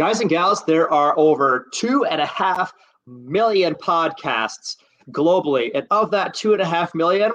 Guys 0.00 0.22
and 0.22 0.30
gals, 0.30 0.64
there 0.64 0.90
are 0.90 1.12
over 1.18 1.66
two 1.74 2.06
and 2.06 2.22
a 2.22 2.26
half 2.26 2.72
million 3.06 3.74
podcasts 3.74 4.76
globally. 5.10 5.70
And 5.74 5.86
of 5.90 6.10
that 6.12 6.32
two 6.32 6.54
and 6.54 6.62
a 6.62 6.64
half 6.64 6.94
million, 6.94 7.32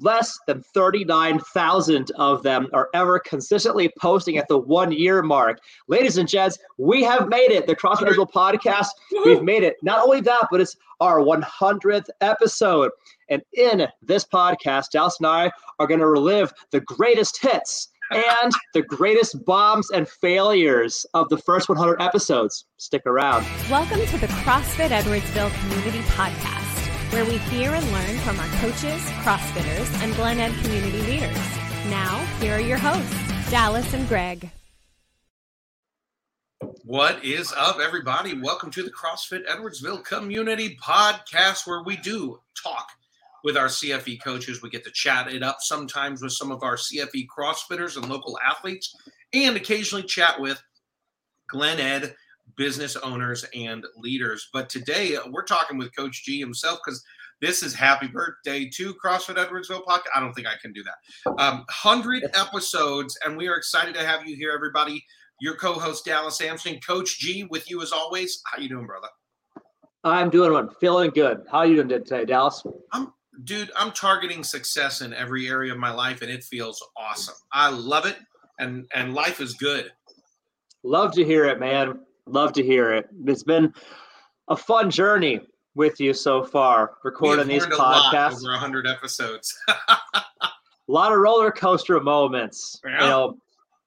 less 0.00 0.36
than 0.48 0.60
39,000 0.74 2.10
of 2.16 2.42
them 2.42 2.66
are 2.72 2.88
ever 2.94 3.20
consistently 3.20 3.92
posting 3.96 4.38
at 4.38 4.48
the 4.48 4.58
one 4.58 4.90
year 4.90 5.22
mark. 5.22 5.60
Ladies 5.86 6.18
and 6.18 6.28
gents, 6.28 6.58
we 6.78 7.04
have 7.04 7.28
made 7.28 7.52
it. 7.52 7.68
The 7.68 7.76
Edwardsville 7.76 8.32
podcast, 8.32 8.88
we've 9.24 9.44
made 9.44 9.62
it. 9.62 9.76
Not 9.84 10.02
only 10.02 10.20
that, 10.22 10.48
but 10.50 10.60
it's 10.60 10.76
our 10.98 11.20
100th 11.20 12.08
episode. 12.20 12.90
And 13.28 13.40
in 13.52 13.86
this 14.02 14.24
podcast, 14.24 14.90
Dallas 14.90 15.18
and 15.20 15.28
I 15.28 15.52
are 15.78 15.86
going 15.86 16.00
to 16.00 16.08
relive 16.08 16.52
the 16.72 16.80
greatest 16.80 17.40
hits 17.40 17.86
and 18.10 18.52
the 18.74 18.82
greatest 18.82 19.44
bombs 19.44 19.90
and 19.90 20.08
failures 20.08 21.06
of 21.14 21.28
the 21.28 21.38
first 21.38 21.68
100 21.68 22.00
episodes. 22.00 22.64
Stick 22.76 23.02
around. 23.06 23.46
Welcome 23.70 24.04
to 24.06 24.18
the 24.18 24.28
CrossFit 24.28 24.88
Edwardsville 24.88 25.52
Community 25.60 26.00
Podcast 26.10 26.60
where 27.12 27.24
we 27.24 27.38
hear 27.38 27.72
and 27.72 27.92
learn 27.92 28.16
from 28.18 28.38
our 28.38 28.46
coaches, 28.60 29.02
CrossFitters, 29.22 30.02
and 30.02 30.14
Glen 30.14 30.38
Ed 30.38 30.54
community 30.62 31.02
leaders. 31.02 31.36
Now, 31.88 32.24
here 32.40 32.54
are 32.54 32.60
your 32.60 32.78
hosts, 32.78 33.50
Dallas 33.50 33.92
and 33.94 34.06
Greg. 34.06 34.48
What 36.84 37.24
is 37.24 37.52
up, 37.56 37.78
everybody? 37.80 38.40
Welcome 38.40 38.70
to 38.72 38.84
the 38.84 38.92
CrossFit 38.92 39.44
Edwardsville 39.48 40.04
Community 40.04 40.78
Podcast, 40.80 41.66
where 41.66 41.82
we 41.82 41.96
do 41.96 42.40
talk 42.60 42.90
with 43.44 43.56
our 43.56 43.66
CFE 43.66 44.22
coaches. 44.22 44.62
We 44.62 44.70
get 44.70 44.84
to 44.84 44.90
chat 44.92 45.32
it 45.32 45.42
up 45.42 45.58
sometimes 45.60 46.22
with 46.22 46.32
some 46.32 46.50
of 46.50 46.62
our 46.62 46.76
CFE 46.76 47.26
CrossFitters 47.26 47.96
and 47.96 48.08
local 48.08 48.38
athletes, 48.46 48.94
and 49.32 49.56
occasionally 49.56 50.04
chat 50.04 50.40
with 50.40 50.62
Glen 51.48 51.80
Ed 51.80 52.14
business 52.56 52.96
owners 52.96 53.44
and 53.54 53.84
leaders. 53.96 54.48
But 54.52 54.68
today 54.68 55.16
uh, 55.16 55.22
we're 55.28 55.44
talking 55.44 55.78
with 55.78 55.94
Coach 55.94 56.24
G 56.24 56.38
himself 56.38 56.80
because 56.84 57.02
this 57.40 57.62
is 57.62 57.74
happy 57.74 58.06
birthday 58.06 58.68
to 58.74 58.94
CrossFit 58.94 59.36
Edwardsville 59.36 59.84
podcast. 59.84 60.10
I 60.14 60.20
don't 60.20 60.34
think 60.34 60.46
I 60.46 60.58
can 60.60 60.72
do 60.72 60.82
that. 60.82 61.32
Um, 61.42 61.58
100 61.58 62.24
episodes, 62.34 63.18
and 63.24 63.36
we 63.36 63.48
are 63.48 63.56
excited 63.56 63.94
to 63.94 64.04
have 64.04 64.26
you 64.26 64.36
here, 64.36 64.52
everybody. 64.54 65.04
Your 65.40 65.56
co-host 65.56 66.04
Dallas 66.04 66.40
Armstrong, 66.42 66.80
Coach 66.86 67.18
G, 67.18 67.44
with 67.44 67.70
you 67.70 67.80
as 67.80 67.92
always. 67.92 68.42
How 68.44 68.60
you 68.60 68.68
doing, 68.68 68.86
brother? 68.86 69.08
I'm 70.04 70.28
doing 70.28 70.52
one, 70.52 70.68
feeling 70.80 71.10
good. 71.10 71.42
How 71.50 71.58
are 71.58 71.66
you 71.66 71.76
doing 71.76 71.88
today, 71.88 72.26
Dallas? 72.26 72.62
I'm, 72.92 73.12
dude. 73.44 73.70
I'm 73.76 73.92
targeting 73.92 74.44
success 74.44 75.00
in 75.00 75.12
every 75.12 75.48
area 75.48 75.72
of 75.72 75.78
my 75.78 75.90
life, 75.90 76.22
and 76.22 76.30
it 76.30 76.44
feels 76.44 76.84
awesome. 76.96 77.34
I 77.52 77.70
love 77.70 78.06
it, 78.06 78.16
and 78.58 78.86
and 78.94 79.14
life 79.14 79.40
is 79.40 79.54
good. 79.54 79.90
Love 80.82 81.12
to 81.12 81.24
hear 81.24 81.46
it, 81.46 81.60
man. 81.60 82.00
Love 82.26 82.52
to 82.54 82.62
hear 82.62 82.92
it. 82.92 83.08
It's 83.26 83.42
been 83.42 83.72
a 84.48 84.56
fun 84.56 84.90
journey 84.90 85.40
with 85.74 86.00
you 86.00 86.12
so 86.12 86.42
far, 86.42 86.92
recording 87.04 87.46
these 87.46 87.66
podcasts. 87.66 88.42
over 88.42 88.52
100 88.52 88.86
episodes. 88.86 89.56
a 89.68 90.02
lot 90.88 91.12
of 91.12 91.18
roller 91.18 91.50
coaster 91.50 92.00
moments. 92.00 92.80
Yeah. 92.84 92.92
You 92.92 93.08
know, 93.08 93.38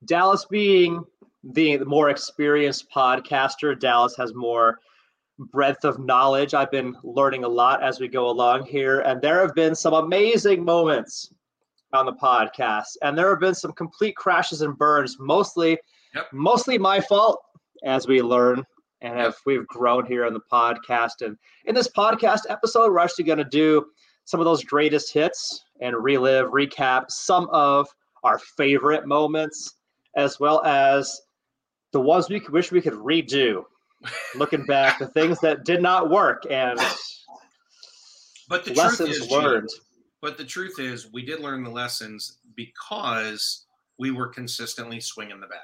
Dallas 0.05 0.45
being 0.49 1.03
the 1.43 1.79
more 1.85 2.09
experienced 2.09 2.89
podcaster, 2.89 3.77
Dallas 3.77 4.15
has 4.17 4.33
more 4.33 4.79
breadth 5.39 5.83
of 5.83 5.99
knowledge. 5.99 6.53
I've 6.53 6.71
been 6.71 6.95
learning 7.03 7.43
a 7.43 7.47
lot 7.47 7.83
as 7.83 7.99
we 7.99 8.07
go 8.07 8.29
along 8.29 8.65
here, 8.65 8.99
and 9.01 9.21
there 9.21 9.41
have 9.41 9.55
been 9.55 9.75
some 9.75 9.93
amazing 9.93 10.63
moments 10.63 11.33
on 11.93 12.05
the 12.05 12.13
podcast, 12.13 12.97
and 13.01 13.17
there 13.17 13.29
have 13.29 13.39
been 13.39 13.55
some 13.55 13.71
complete 13.73 14.15
crashes 14.15 14.61
and 14.61 14.77
burns, 14.77 15.17
mostly, 15.19 15.77
yep. 16.15 16.27
mostly 16.31 16.77
my 16.77 16.99
fault 16.99 17.39
as 17.83 18.07
we 18.07 18.21
learn 18.21 18.63
and 19.01 19.19
have 19.19 19.35
we've 19.45 19.67
grown 19.67 20.05
here 20.05 20.25
on 20.25 20.33
the 20.33 20.41
podcast. 20.51 21.21
And 21.21 21.37
in 21.65 21.75
this 21.75 21.89
podcast 21.89 22.41
episode, 22.49 22.91
we're 22.91 22.99
actually 22.99 23.25
going 23.25 23.37
to 23.37 23.43
do 23.43 23.85
some 24.25 24.39
of 24.39 24.45
those 24.45 24.63
greatest 24.63 25.13
hits 25.13 25.66
and 25.81 25.95
relive, 26.01 26.47
recap 26.47 27.11
some 27.11 27.49
of 27.51 27.88
our 28.23 28.39
favorite 28.39 29.05
moments, 29.05 29.75
as 30.16 30.39
well 30.39 30.63
as 30.63 31.22
the 31.91 31.99
ones 31.99 32.29
we 32.29 32.41
wish 32.49 32.72
we 32.72 32.81
could 32.81 32.93
redo. 32.93 33.63
Looking 34.36 34.66
back, 34.66 35.00
the 35.00 35.08
things 35.08 35.40
that 35.40 35.66
did 35.66 35.81
not 35.81 36.09
work 36.09 36.44
and 36.50 36.80
but 38.50 38.66
the 38.66 38.74
lessons 38.74 39.18
is, 39.18 39.31
learned. 39.31 39.69
But 40.22 40.38
the 40.38 40.46
truth 40.46 40.80
is, 40.80 41.12
we 41.12 41.25
did 41.25 41.40
learn 41.40 41.64
the 41.64 41.69
lessons 41.69 42.38
because 42.56 43.66
we 43.97 44.12
were 44.12 44.28
consistently 44.28 45.00
swinging 45.00 45.40
the 45.40 45.47
bat. 45.47 45.59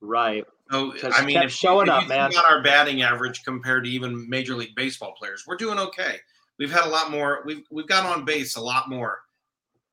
Right. 0.00 0.44
So 0.70 0.92
I 1.04 1.24
mean, 1.24 1.42
if, 1.42 1.52
showing 1.52 1.88
if 1.88 1.94
up, 1.94 2.08
man. 2.08 2.30
Not 2.32 2.50
our 2.50 2.62
batting 2.62 3.02
average 3.02 3.44
compared 3.44 3.84
to 3.84 3.90
even 3.90 4.28
Major 4.28 4.54
League 4.54 4.74
Baseball 4.74 5.14
players. 5.18 5.44
We're 5.46 5.56
doing 5.56 5.78
okay. 5.78 6.16
We've 6.58 6.72
had 6.72 6.84
a 6.84 6.88
lot 6.88 7.10
more. 7.10 7.42
We've 7.46 7.64
we've 7.70 7.86
got 7.86 8.04
on 8.04 8.24
base 8.24 8.56
a 8.56 8.60
lot 8.60 8.88
more. 8.88 9.20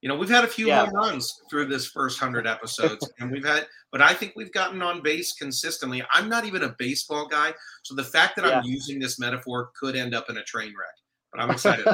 You 0.03 0.09
know, 0.09 0.18
we've 0.18 0.30
had 0.30 0.44
a 0.44 0.47
few 0.47 0.68
yeah. 0.68 0.84
home 0.86 0.94
runs 0.96 1.40
through 1.50 1.68
this 1.68 1.86
first 1.86 2.19
hundred 2.19 2.46
episodes, 2.46 3.09
and 3.19 3.31
we've 3.31 3.46
had. 3.46 3.68
But 3.90 4.02
I 4.02 4.14
think 4.14 4.34
we've 4.36 4.52
gotten 4.52 4.81
on 4.81 5.02
base 5.02 5.31
consistently. 5.31 6.03
I'm 6.12 6.28
not 6.28 6.44
even 6.44 6.64
a 6.64 6.75
baseball 6.78 7.25
guy, 7.25 7.53
so 7.84 7.96
the 7.96 8.03
fact 8.03 8.36
that 8.36 8.44
yeah. 8.44 8.59
I'm 8.59 8.66
using 8.66 9.00
this 9.00 9.18
metaphor 9.18 9.69
could 9.80 9.96
end 9.96 10.14
up 10.14 10.30
in 10.30 10.36
a 10.36 10.44
train 10.44 10.74
wreck. 10.78 10.94
But 11.31 11.40
I'm 11.40 11.52
excited. 11.52 11.88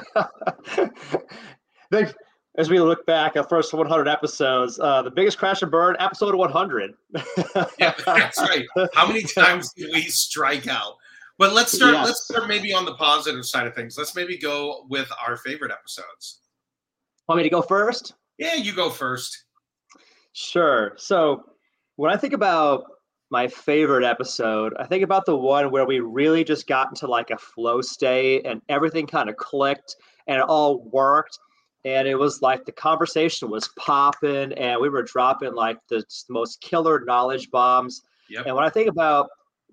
as 2.57 2.67
we 2.67 2.79
look 2.79 3.05
back 3.05 3.35
at 3.35 3.47
first 3.47 3.75
100 3.75 4.07
episodes, 4.07 4.79
uh, 4.79 5.03
the 5.03 5.11
biggest 5.11 5.37
crash 5.37 5.61
and 5.61 5.69
burn, 5.69 5.95
episode 5.99 6.33
100. 6.33 6.95
yeah, 7.77 7.93
that's 8.07 8.41
right. 8.41 8.65
How 8.95 9.07
many 9.07 9.21
times 9.35 9.71
do 9.73 9.87
we 9.93 10.01
strike 10.01 10.67
out? 10.67 10.95
But 11.37 11.53
let's 11.53 11.73
start. 11.73 11.93
Yes. 11.93 12.07
Let's 12.07 12.23
start 12.23 12.47
maybe 12.47 12.73
on 12.73 12.85
the 12.85 12.95
positive 12.95 13.45
side 13.45 13.67
of 13.67 13.75
things. 13.75 13.99
Let's 13.99 14.15
maybe 14.15 14.35
go 14.35 14.87
with 14.89 15.09
our 15.23 15.37
favorite 15.37 15.71
episodes. 15.71 16.39
Want 17.29 17.37
me 17.37 17.43
to 17.43 17.49
go 17.49 17.61
first? 17.61 18.15
Yeah, 18.39 18.55
you 18.55 18.73
go 18.73 18.89
first. 18.89 19.45
Sure. 20.33 20.93
So 20.97 21.43
when 21.95 22.11
I 22.11 22.17
think 22.17 22.33
about 22.33 22.85
my 23.29 23.47
favorite 23.47 24.03
episode, 24.03 24.73
I 24.79 24.87
think 24.87 25.03
about 25.03 25.27
the 25.27 25.37
one 25.37 25.69
where 25.69 25.85
we 25.85 25.99
really 25.99 26.43
just 26.43 26.65
got 26.65 26.87
into 26.87 27.05
like 27.05 27.29
a 27.29 27.37
flow 27.37 27.81
state 27.81 28.47
and 28.47 28.63
everything 28.67 29.05
kind 29.05 29.29
of 29.29 29.37
clicked 29.37 29.95
and 30.25 30.39
it 30.39 30.43
all 30.43 30.89
worked 30.91 31.37
and 31.85 32.07
it 32.07 32.15
was 32.15 32.41
like 32.41 32.65
the 32.65 32.71
conversation 32.71 33.49
was 33.51 33.69
popping 33.77 34.51
and 34.53 34.81
we 34.81 34.89
were 34.89 35.03
dropping 35.03 35.53
like 35.53 35.77
the 35.87 36.03
most 36.29 36.59
killer 36.61 37.03
knowledge 37.05 37.49
bombs 37.51 38.01
yep. 38.29 38.45
and 38.45 38.53
when 38.53 38.65
i 38.65 38.69
think 38.69 38.89
about 38.89 39.29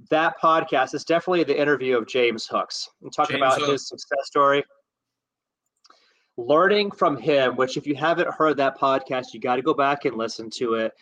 that 0.08 0.40
podcast 0.40 0.94
it's 0.94 1.04
definitely 1.04 1.42
the 1.42 1.58
interview 1.58 1.98
of 1.98 2.06
james 2.06 2.46
hooks 2.46 2.88
and 3.02 3.12
talking 3.12 3.34
james 3.38 3.42
about 3.42 3.60
Hook. 3.60 3.72
his 3.72 3.88
success 3.88 4.18
story 4.24 4.62
learning 6.36 6.90
from 6.90 7.16
him 7.16 7.56
which 7.56 7.76
if 7.76 7.86
you 7.86 7.94
haven't 7.94 8.32
heard 8.34 8.56
that 8.56 8.78
podcast 8.78 9.32
you 9.32 9.40
got 9.40 9.56
to 9.56 9.62
go 9.62 9.74
back 9.74 10.04
and 10.04 10.16
listen 10.16 10.50
to 10.50 10.74
it 10.74 10.92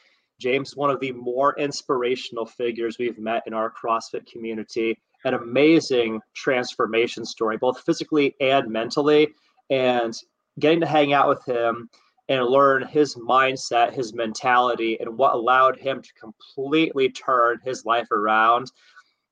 james 0.41 0.77
one 0.77 0.91
of 0.91 1.01
the 1.01 1.13
more 1.13 1.59
inspirational 1.59 2.47
figures 2.47 2.99
we've 2.99 3.19
met 3.19 3.43
in 3.47 3.53
our 3.53 3.71
crossfit 3.71 4.27
community 4.31 4.97
an 5.25 5.35
amazing 5.35 6.21
transformation 6.35 7.25
story 7.25 7.57
both 7.57 7.83
physically 7.85 8.35
and 8.41 8.69
mentally 8.69 9.29
and 9.71 10.15
getting 10.61 10.81
to 10.81 10.87
hang 10.87 11.13
out 11.13 11.29
with 11.29 11.45
him 11.45 11.89
and 12.29 12.47
learn 12.47 12.87
his 12.87 13.17
mindset, 13.17 13.93
his 13.93 14.15
mentality, 14.15 14.99
and 15.01 15.19
what 15.19 15.35
allowed 15.35 15.79
him 15.79 16.01
to 16.01 16.13
completely 16.15 17.11
turn 17.11 17.59
his 17.65 17.85
life 17.85 18.11
around. 18.11 18.73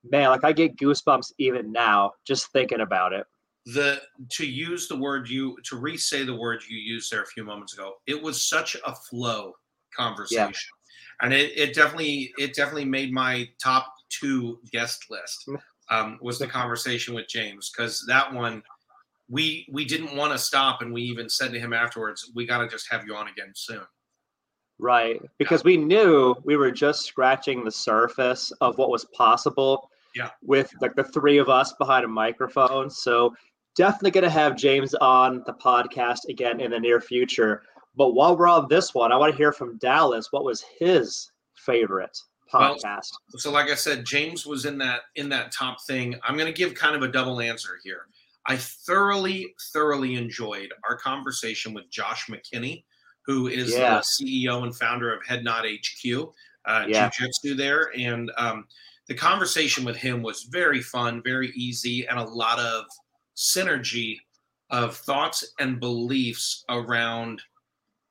Man, 0.05 0.29
like 0.31 0.45
I 0.45 0.53
get 0.53 0.77
goosebumps 0.77 1.33
even 1.39 1.73
now 1.73 2.13
just 2.27 2.53
thinking 2.53 2.81
about 2.81 3.13
it. 3.13 3.27
The 3.67 4.03
to 4.31 4.47
use 4.47 4.89
the 4.89 4.97
word 4.97 5.29
you 5.29 5.57
to 5.65 5.77
re-say 5.77 6.25
the 6.25 6.35
word 6.35 6.63
you 6.69 6.79
used 6.79 7.13
there 7.13 7.23
a 7.23 7.27
few 7.27 7.45
moments 7.45 7.75
ago, 7.75 7.95
it 8.07 8.21
was 8.21 8.45
such 8.45 8.77
a 8.87 8.95
flow 8.95 9.53
conversation. 9.97 10.53
Yeah. 10.53 11.25
And 11.25 11.33
it, 11.33 11.57
it 11.57 11.75
definitely 11.75 12.33
it 12.39 12.55
definitely 12.55 12.87
made 12.87 13.13
my 13.13 13.49
top 13.63 13.95
two 14.09 14.59
guest 14.73 15.07
list. 15.11 15.49
Um, 15.91 16.19
was 16.23 16.39
the 16.39 16.47
conversation 16.47 17.15
with 17.15 17.29
James 17.29 17.71
because 17.71 18.05
that 18.09 18.33
one 18.33 18.63
we 19.33 19.67
we 19.73 19.85
didn't 19.85 20.15
want 20.15 20.31
to 20.31 20.39
stop 20.39 20.83
and 20.83 20.93
we 20.93 21.03
even 21.03 21.29
said 21.29 21.53
to 21.53 21.59
him 21.59 21.73
afterwards 21.73 22.31
we 22.35 22.47
got 22.47 22.59
to 22.59 22.69
just 22.69 22.91
have 22.91 23.05
you 23.07 23.15
on 23.15 23.29
again 23.29 23.51
soon 23.55 23.81
right 24.79 25.21
because 25.39 25.63
yeah. 25.63 25.71
we 25.71 25.77
knew 25.79 26.37
we 26.45 26.57
were 26.57 26.71
just 26.71 27.07
scratching 27.07 27.65
the 27.65 27.71
surface 27.71 28.53
of 28.61 28.77
what 28.79 28.91
was 28.91 29.07
possible 29.07 29.91
yeah 30.15 30.31
with 30.43 30.71
like 30.81 30.95
the 30.95 31.05
three 31.05 31.39
of 31.39 31.49
us 31.49 31.73
behind 31.75 32.05
a 32.05 32.09
microphone 32.09 32.91
so 32.91 33.35
definitely 33.77 34.11
going 34.11 34.25
to 34.25 34.31
have 34.31 34.57
james 34.57 34.95
on 34.95 35.43
the 35.47 35.55
podcast 35.55 36.29
again 36.29 36.61
in 36.61 36.71
the 36.71 36.81
near 36.81 37.01
future 37.01 37.63
but 37.97 38.11
while 38.11 38.37
we're 38.37 38.49
on 38.49 38.67
this 38.69 38.95
one 38.95 39.13
i 39.13 39.17
want 39.17 39.33
to 39.33 39.37
hear 39.37 39.53
from 39.53 39.79
dallas 39.79 40.33
what 40.33 40.45
was 40.45 40.65
his 40.79 41.31
favorite 41.55 42.19
podcast 42.53 42.83
well, 42.83 43.39
so 43.39 43.51
like 43.51 43.71
i 43.71 43.75
said 43.75 44.05
james 44.05 44.47
was 44.47 44.67
in 44.67 44.77
that 44.77 45.03
in 45.17 45.29
that 45.29 45.53
top 45.53 45.79
thing 45.87 46.15
i'm 46.25 46.37
going 46.37 46.53
to 46.53 46.57
give 46.57 46.75
kind 46.75 46.95
of 46.95 47.03
a 47.03 47.09
double 47.09 47.41
answer 47.41 47.79
here 47.83 48.07
I 48.47 48.57
thoroughly, 48.57 49.55
thoroughly 49.73 50.17
enjoyed 50.17 50.73
our 50.89 50.97
conversation 50.97 51.73
with 51.73 51.91
Josh 51.91 52.27
McKinney, 52.27 52.85
who 53.25 53.47
is 53.49 53.73
yeah. 53.73 54.01
the 54.01 54.27
CEO 54.27 54.65
and 54.65 54.77
founder 54.77 55.15
of 55.15 55.25
Head 55.25 55.47
HQ, 55.47 56.33
uh, 56.65 56.85
yeah. 56.89 57.09
Jiu 57.09 57.27
Jitsu 57.27 57.55
there. 57.55 57.93
And 57.97 58.33
um, 58.37 58.67
the 59.07 59.15
conversation 59.15 59.85
with 59.85 59.97
him 59.97 60.23
was 60.23 60.45
very 60.45 60.81
fun, 60.81 61.23
very 61.23 61.51
easy, 61.55 62.07
and 62.07 62.19
a 62.19 62.25
lot 62.25 62.59
of 62.59 62.85
synergy 63.37 64.19
of 64.71 64.97
thoughts 64.97 65.53
and 65.61 65.79
beliefs 65.81 66.65
around 66.69 67.43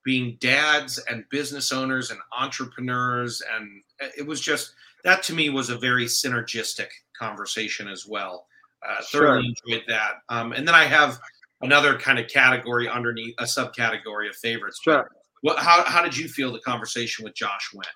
being 0.04 0.38
dads 0.40 1.00
and 1.10 1.26
business 1.30 1.72
owners 1.72 2.12
and 2.12 2.20
entrepreneurs. 2.38 3.42
And 3.56 3.82
it 4.18 4.26
was 4.26 4.42
just 4.42 4.74
that 5.04 5.24
to 5.24 5.34
me 5.34 5.50
was 5.50 5.70
a 5.70 5.78
very 5.78 6.06
synergistic 6.06 6.88
conversation 7.18 7.88
as 7.88 8.06
well. 8.08 8.48
Uh, 8.88 9.02
sure. 9.04 9.22
Thoroughly 9.22 9.56
enjoyed 9.66 9.84
that. 9.88 10.22
Um, 10.30 10.54
and 10.54 10.68
then 10.68 10.76
I 10.76 10.86
have 10.86 11.20
another 11.62 11.98
kind 11.98 12.20
of 12.20 12.28
category 12.28 12.90
underneath 12.90 13.36
a 13.38 13.44
subcategory 13.44 14.30
of 14.30 14.36
favorites. 14.36 14.80
Sure. 14.84 15.10
What, 15.42 15.60
how, 15.60 15.84
how 15.84 16.04
did 16.04 16.16
you 16.16 16.28
feel 16.28 16.52
the 16.52 16.60
conversation 16.60 17.24
with 17.24 17.36
Josh 17.36 17.72
went? 17.74 17.88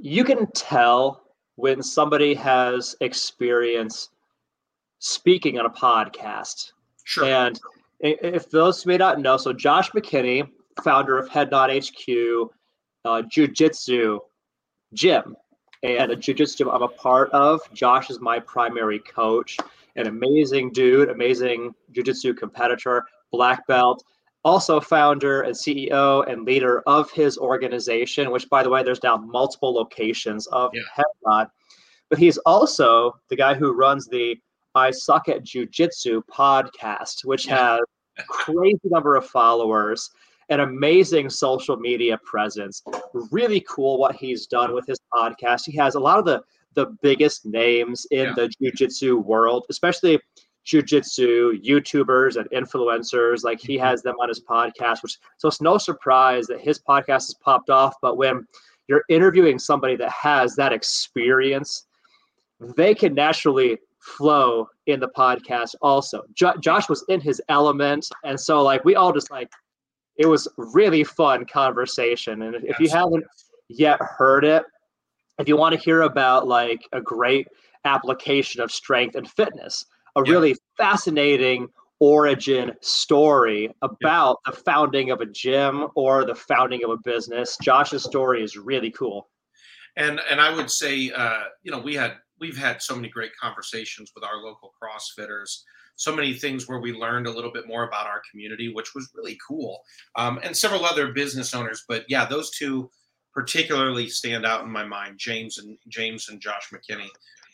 You 0.00 0.24
can 0.24 0.50
tell 0.52 1.22
when 1.56 1.82
somebody 1.82 2.34
has 2.34 2.96
experience 3.00 4.10
speaking 5.04 5.58
on 5.58 5.66
a 5.66 5.70
podcast. 5.70 6.72
Sure. 7.04 7.24
And 7.24 7.60
if 8.00 8.50
those 8.50 8.86
may 8.86 8.96
not 8.96 9.20
know, 9.20 9.36
so 9.36 9.52
Josh 9.52 9.90
McKinney, 9.90 10.48
founder 10.82 11.18
of 11.18 11.28
Head 11.28 11.50
Nod 11.50 11.70
HQ, 11.70 12.50
uh, 13.04 13.22
Jiu 13.22 13.46
Jitsu 13.46 14.20
Gym, 14.94 15.36
and 15.82 16.10
a 16.10 16.16
Jiu 16.16 16.32
Jitsu 16.32 16.70
I'm 16.70 16.82
a 16.82 16.88
part 16.88 17.30
of. 17.32 17.60
Josh 17.74 18.08
is 18.08 18.20
my 18.20 18.40
primary 18.40 18.98
coach, 19.00 19.58
an 19.96 20.06
amazing 20.06 20.72
dude, 20.72 21.10
amazing 21.10 21.74
Jiu 21.92 22.02
Jitsu 22.02 22.32
competitor, 22.32 23.04
black 23.30 23.66
belt 23.66 24.02
also 24.44 24.78
founder 24.78 25.40
and 25.40 25.54
CEO 25.54 26.30
and 26.30 26.44
leader 26.44 26.82
of 26.86 27.10
his 27.10 27.38
organization, 27.38 28.30
which, 28.30 28.46
by 28.50 28.62
the 28.62 28.68
way, 28.68 28.82
there's 28.82 29.02
now 29.02 29.16
multiple 29.16 29.72
locations 29.72 30.46
of 30.48 30.70
yeah. 30.74 30.82
Head 30.94 31.06
Nod. 31.24 31.48
But 32.10 32.18
he's 32.18 32.36
also 32.38 33.18
the 33.30 33.36
guy 33.36 33.54
who 33.54 33.72
runs 33.72 34.06
the 34.06 34.36
I 34.74 34.90
Suck 34.90 35.28
at 35.28 35.44
Jiu 35.44 35.66
Jitsu 35.66 36.22
podcast, 36.30 37.24
which 37.24 37.46
has 37.46 37.80
a 38.18 38.22
crazy 38.24 38.78
number 38.84 39.16
of 39.16 39.26
followers, 39.26 40.10
an 40.48 40.60
amazing 40.60 41.30
social 41.30 41.76
media 41.76 42.18
presence. 42.24 42.82
Really 43.30 43.64
cool 43.68 43.98
what 43.98 44.16
he's 44.16 44.46
done 44.46 44.74
with 44.74 44.86
his 44.86 44.98
podcast. 45.12 45.62
He 45.64 45.76
has 45.76 45.94
a 45.94 46.00
lot 46.00 46.18
of 46.18 46.24
the 46.24 46.42
the 46.74 46.86
biggest 47.02 47.46
names 47.46 48.04
in 48.10 48.24
yeah. 48.24 48.32
the 48.34 48.48
jiu-jitsu 48.60 49.18
world, 49.18 49.64
especially 49.70 50.18
jujitsu 50.66 51.62
YouTubers 51.64 52.36
and 52.36 52.50
influencers. 52.50 53.44
Like 53.44 53.60
he 53.60 53.76
mm-hmm. 53.76 53.84
has 53.84 54.02
them 54.02 54.16
on 54.20 54.28
his 54.28 54.40
podcast, 54.40 55.02
which 55.02 55.18
so 55.38 55.48
it's 55.48 55.60
no 55.60 55.78
surprise 55.78 56.46
that 56.48 56.60
his 56.60 56.80
podcast 56.80 57.26
has 57.26 57.34
popped 57.34 57.70
off. 57.70 57.94
But 58.02 58.16
when 58.16 58.46
you're 58.88 59.04
interviewing 59.08 59.58
somebody 59.58 59.96
that 59.96 60.10
has 60.10 60.56
that 60.56 60.72
experience, 60.72 61.86
they 62.76 62.94
can 62.94 63.14
naturally 63.14 63.78
flow 64.04 64.68
in 64.86 65.00
the 65.00 65.08
podcast 65.08 65.74
also. 65.80 66.22
Jo- 66.34 66.56
Josh 66.60 66.88
was 66.88 67.04
in 67.08 67.20
his 67.20 67.40
element. 67.48 68.08
And 68.24 68.38
so 68.38 68.62
like 68.62 68.84
we 68.84 68.94
all 68.94 69.12
just 69.12 69.30
like 69.30 69.50
it 70.16 70.26
was 70.26 70.46
really 70.56 71.02
fun 71.02 71.44
conversation. 71.46 72.42
And 72.42 72.54
if, 72.54 72.64
if 72.64 72.80
you 72.80 72.88
haven't 72.88 73.24
yet 73.68 74.00
heard 74.00 74.44
it, 74.44 74.64
if 75.38 75.48
you 75.48 75.56
want 75.56 75.74
to 75.74 75.80
hear 75.80 76.02
about 76.02 76.46
like 76.46 76.86
a 76.92 77.00
great 77.00 77.48
application 77.84 78.60
of 78.60 78.70
strength 78.70 79.16
and 79.16 79.28
fitness, 79.28 79.84
a 80.16 80.22
yeah. 80.24 80.32
really 80.32 80.56
fascinating 80.76 81.68
origin 81.98 82.72
story 82.80 83.74
about 83.82 84.38
yeah. 84.46 84.52
the 84.52 84.58
founding 84.58 85.10
of 85.10 85.20
a 85.20 85.26
gym 85.26 85.88
or 85.94 86.24
the 86.24 86.34
founding 86.34 86.84
of 86.84 86.90
a 86.90 86.98
business. 86.98 87.56
Josh's 87.62 88.04
story 88.04 88.42
is 88.44 88.56
really 88.56 88.90
cool. 88.90 89.28
And 89.96 90.20
and 90.30 90.40
I 90.40 90.54
would 90.54 90.70
say, 90.70 91.10
uh, 91.10 91.44
you 91.62 91.70
know, 91.70 91.78
we 91.78 91.94
had 91.94 92.16
we've 92.44 92.58
had 92.58 92.82
so 92.82 92.94
many 92.94 93.08
great 93.08 93.34
conversations 93.40 94.12
with 94.14 94.22
our 94.22 94.36
local 94.36 94.74
CrossFitters. 94.78 95.62
So 95.96 96.14
many 96.14 96.34
things 96.34 96.68
where 96.68 96.78
we 96.78 96.92
learned 96.92 97.26
a 97.26 97.30
little 97.30 97.50
bit 97.50 97.66
more 97.66 97.88
about 97.88 98.06
our 98.06 98.20
community, 98.30 98.70
which 98.70 98.94
was 98.94 99.08
really 99.14 99.38
cool, 99.46 99.80
um, 100.16 100.38
and 100.42 100.54
several 100.54 100.84
other 100.84 101.12
business 101.12 101.54
owners. 101.54 101.84
But 101.88 102.04
yeah, 102.08 102.26
those 102.26 102.50
two 102.50 102.90
particularly 103.32 104.08
stand 104.10 104.44
out 104.44 104.64
in 104.64 104.70
my 104.70 104.84
mind: 104.84 105.18
James 105.18 105.56
and 105.58 105.78
James 105.88 106.28
and 106.28 106.40
Josh 106.40 106.70
McKinney. 106.70 107.08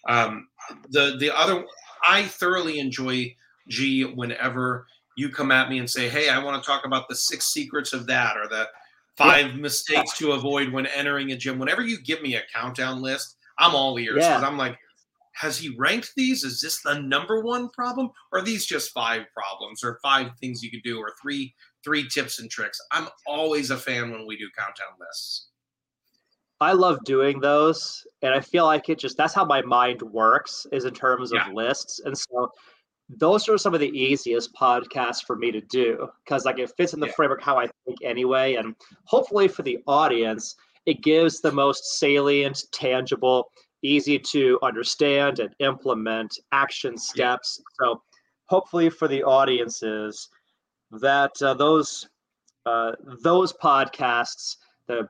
Um, 0.09 0.49
the 0.89 1.17
the 1.21 1.31
other 1.31 1.65
I 2.03 2.25
thoroughly 2.25 2.81
enjoy 2.81 3.37
G 3.69 4.05
whenever 4.05 4.87
you 5.17 5.29
come 5.29 5.53
at 5.53 5.69
me 5.69 5.79
and 5.79 5.89
say, 5.89 6.09
"Hey, 6.09 6.31
I 6.31 6.43
want 6.43 6.61
to 6.61 6.67
talk 6.67 6.85
about 6.85 7.09
the 7.09 7.17
six 7.17 7.47
secrets 7.47 7.93
of 7.93 8.07
that," 8.07 8.37
or 8.37 8.49
the 8.49 8.67
five 9.17 9.55
mistakes 9.55 10.17
to 10.17 10.33
avoid 10.33 10.73
when 10.73 10.87
entering 10.87 11.31
a 11.31 11.37
gym. 11.37 11.59
Whenever 11.59 11.83
you 11.83 12.01
give 12.01 12.23
me 12.23 12.37
a 12.37 12.43
countdown 12.53 13.03
list, 13.03 13.37
I'm 13.61 13.75
all 13.75 13.99
ears 13.99 14.15
because 14.15 14.43
yeah. 14.43 14.49
I'm 14.49 14.59
like, 14.59 14.77
has 15.35 15.57
he 15.57 15.75
ranked 15.79 16.13
these? 16.17 16.43
Is 16.45 16.61
this 16.61 16.83
the 16.83 16.99
number 16.99 17.43
one 17.43 17.69
problem, 17.71 18.11
or 18.33 18.41
are 18.41 18.43
these 18.43 18.67
just 18.67 18.93
five 18.93 19.23
problems, 19.35 19.85
or 19.85 19.99
five 20.03 20.33
things 20.41 20.63
you 20.63 20.71
could 20.71 20.83
do, 20.83 20.99
or 20.99 21.13
three 21.23 21.55
three 21.85 22.09
tips 22.09 22.41
and 22.41 22.51
tricks? 22.51 22.79
I'm 22.91 23.09
always 23.27 23.71
a 23.71 23.77
fan 23.77 24.11
when 24.11 24.27
we 24.27 24.37
do 24.37 24.49
countdown 24.57 24.97
lists. 24.99 25.49
I 26.61 26.73
love 26.73 27.03
doing 27.05 27.41
those, 27.41 28.07
and 28.23 28.35
I 28.35 28.41
feel 28.41 28.67
like 28.67 28.89
it 28.89 28.99
just 28.99 29.17
that's 29.17 29.35
how 29.35 29.45
my 29.45 29.63
mind 29.63 30.03
works 30.03 30.67
is 30.73 30.85
in 30.85 30.93
terms 30.93 31.33
of 31.33 31.41
yeah. 31.47 31.53
lists, 31.55 32.01
and 32.05 32.17
so 32.17 32.51
those 33.09 33.49
are 33.49 33.59
some 33.59 33.75
of 33.75 33.81
the 33.81 33.99
easiest 33.99 34.55
podcasts 34.55 35.25
for 35.25 35.37
me 35.37 35.51
to 35.51 35.61
do 35.63 36.09
because 36.25 36.45
like 36.45 36.59
it 36.59 36.71
fits 36.77 36.93
in 36.93 37.01
the 37.01 37.07
yeah. 37.07 37.13
framework 37.15 37.43
how 37.43 37.59
I 37.59 37.67
think 37.87 37.99
anyway, 38.05 38.55
and 38.55 38.75
hopefully 39.05 39.49
for 39.49 39.63
the 39.63 39.79
audience, 39.87 40.55
it 40.87 41.03
gives 41.03 41.41
the 41.41 41.53
most 41.53 41.99
salient, 41.99 42.65
tangible, 42.73 43.51
easy 43.83 44.19
to 44.19 44.59
understand 44.63 45.39
and 45.39 45.55
implement 45.59 46.39
action 46.53 46.97
steps. 46.97 47.61
Yeah. 47.61 47.87
So 47.87 48.03
hopefully 48.47 48.91
for 48.91 49.09
the 49.09 49.23
audiences 49.23 50.29
that 50.91 51.33
uh, 51.43 51.55
those 51.55 52.09
uh, 52.67 52.93
those 53.23 53.53
podcasts 53.53 54.57
the 54.87 55.09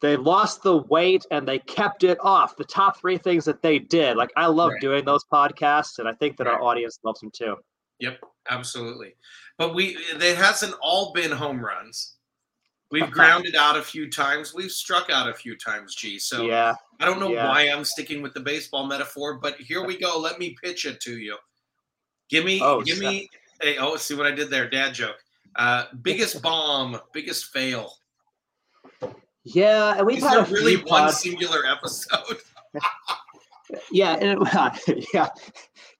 they 0.00 0.16
lost 0.16 0.62
the 0.62 0.78
weight 0.78 1.26
and 1.30 1.46
they 1.46 1.58
kept 1.58 2.04
it 2.04 2.18
off. 2.22 2.56
The 2.56 2.64
top 2.64 2.98
three 2.98 3.18
things 3.18 3.44
that 3.44 3.60
they 3.60 3.78
did. 3.78 4.16
Like 4.16 4.30
I 4.36 4.46
love 4.46 4.70
right. 4.72 4.80
doing 4.80 5.04
those 5.04 5.24
podcasts, 5.30 5.98
and 5.98 6.08
I 6.08 6.14
think 6.14 6.38
that 6.38 6.46
right. 6.46 6.54
our 6.54 6.62
audience 6.62 6.98
loves 7.04 7.20
them 7.20 7.30
too. 7.30 7.56
Yep, 7.98 8.18
absolutely. 8.48 9.14
But 9.58 9.74
we 9.74 9.96
it 9.98 10.36
hasn't 10.36 10.74
all 10.80 11.12
been 11.12 11.30
home 11.30 11.62
runs. 11.64 12.16
We've 12.90 13.10
grounded 13.10 13.54
out 13.54 13.76
a 13.76 13.82
few 13.82 14.10
times. 14.10 14.54
We've 14.54 14.70
struck 14.70 15.10
out 15.10 15.28
a 15.28 15.34
few 15.34 15.56
times, 15.56 15.94
G. 15.94 16.18
So 16.18 16.42
yeah, 16.42 16.74
I 16.98 17.04
don't 17.04 17.20
know 17.20 17.30
yeah. 17.30 17.48
why 17.48 17.62
I'm 17.62 17.84
sticking 17.84 18.22
with 18.22 18.34
the 18.34 18.40
baseball 18.40 18.86
metaphor, 18.86 19.34
but 19.34 19.56
here 19.60 19.84
we 19.84 19.98
go. 19.98 20.18
Let 20.18 20.38
me 20.38 20.56
pitch 20.62 20.86
it 20.86 21.00
to 21.02 21.18
you. 21.18 21.36
Give 22.28 22.44
me, 22.44 22.60
oh, 22.62 22.80
give 22.80 22.98
me. 22.98 23.28
Hey, 23.60 23.76
oh, 23.78 23.96
see 23.96 24.14
what 24.14 24.26
I 24.26 24.30
did 24.30 24.50
there? 24.50 24.68
Dad 24.68 24.94
joke. 24.94 25.16
Uh, 25.56 25.84
biggest 26.02 26.42
bomb, 26.42 27.00
biggest 27.12 27.46
fail. 27.46 27.94
Yeah, 29.44 29.96
and 29.96 30.06
we've 30.06 30.18
Is 30.18 30.24
had 30.24 30.50
really 30.50 30.76
one 30.76 31.10
singular 31.12 31.60
episode. 31.66 32.38
yeah, 33.90 34.16
and 34.20 34.46
it, 34.86 35.08
yeah. 35.14 35.28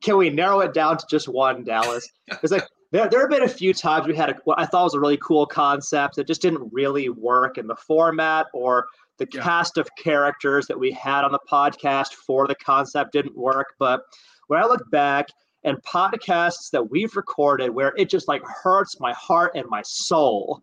Can 0.03 0.17
we 0.17 0.31
narrow 0.31 0.61
it 0.61 0.75
down 0.75 0.99
to 0.99 1.05
just 1.11 1.29
one, 1.29 1.65
Dallas? 1.65 2.09
It's 2.43 2.53
like 2.53 2.67
there, 2.93 3.09
there 3.09 3.21
have 3.21 3.31
been 3.31 3.43
a 3.43 3.49
few 3.49 3.73
times 3.73 4.07
we 4.07 4.17
had 4.17 4.31
a, 4.31 4.37
what 4.45 4.59
I 4.59 4.67
thought 4.67 4.85
was 4.85 4.95
a 4.95 5.01
really 5.01 5.19
cool 5.19 5.47
concept 5.47 6.17
that 6.17 6.27
just 6.27 6.43
didn't 6.43 6.73
really 6.73 7.09
work 7.09 7.59
in 7.59 7.67
the 7.67 7.77
format 7.77 8.47
or 8.53 8.87
the 9.19 9.29
yeah. 9.33 9.43
cast 9.43 9.79
of 9.79 9.89
characters 9.97 10.67
that 10.67 10.79
we 10.79 10.91
had 10.93 11.25
on 11.25 11.33
the 11.33 11.41
podcast 11.51 12.15
for 12.15 12.47
the 12.47 12.55
concept 12.55 13.13
didn't 13.13 13.37
work. 13.37 13.75
But 13.79 14.03
when 14.49 14.61
I 14.61 14.67
look 14.67 14.91
back 14.91 15.29
and 15.65 15.77
podcasts 15.83 16.71
that 16.73 16.91
we've 16.91 17.15
recorded 17.17 17.71
where 17.71 17.93
it 17.97 18.09
just 18.09 18.29
like 18.29 18.43
hurts 18.43 18.99
my 18.99 19.13
heart 19.13 19.53
and 19.55 19.67
my 19.69 19.83
soul 19.83 20.63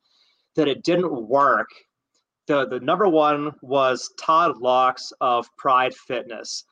that 0.55 0.67
it 0.67 0.83
didn't 0.83 1.27
work 1.27 1.69
the, 2.47 2.65
the 2.65 2.79
number 2.79 3.07
one 3.07 3.51
was 3.61 4.13
Todd 4.17 4.57
Locks 4.57 5.13
of 5.21 5.47
Pride 5.57 5.93
Fitness. 5.93 6.63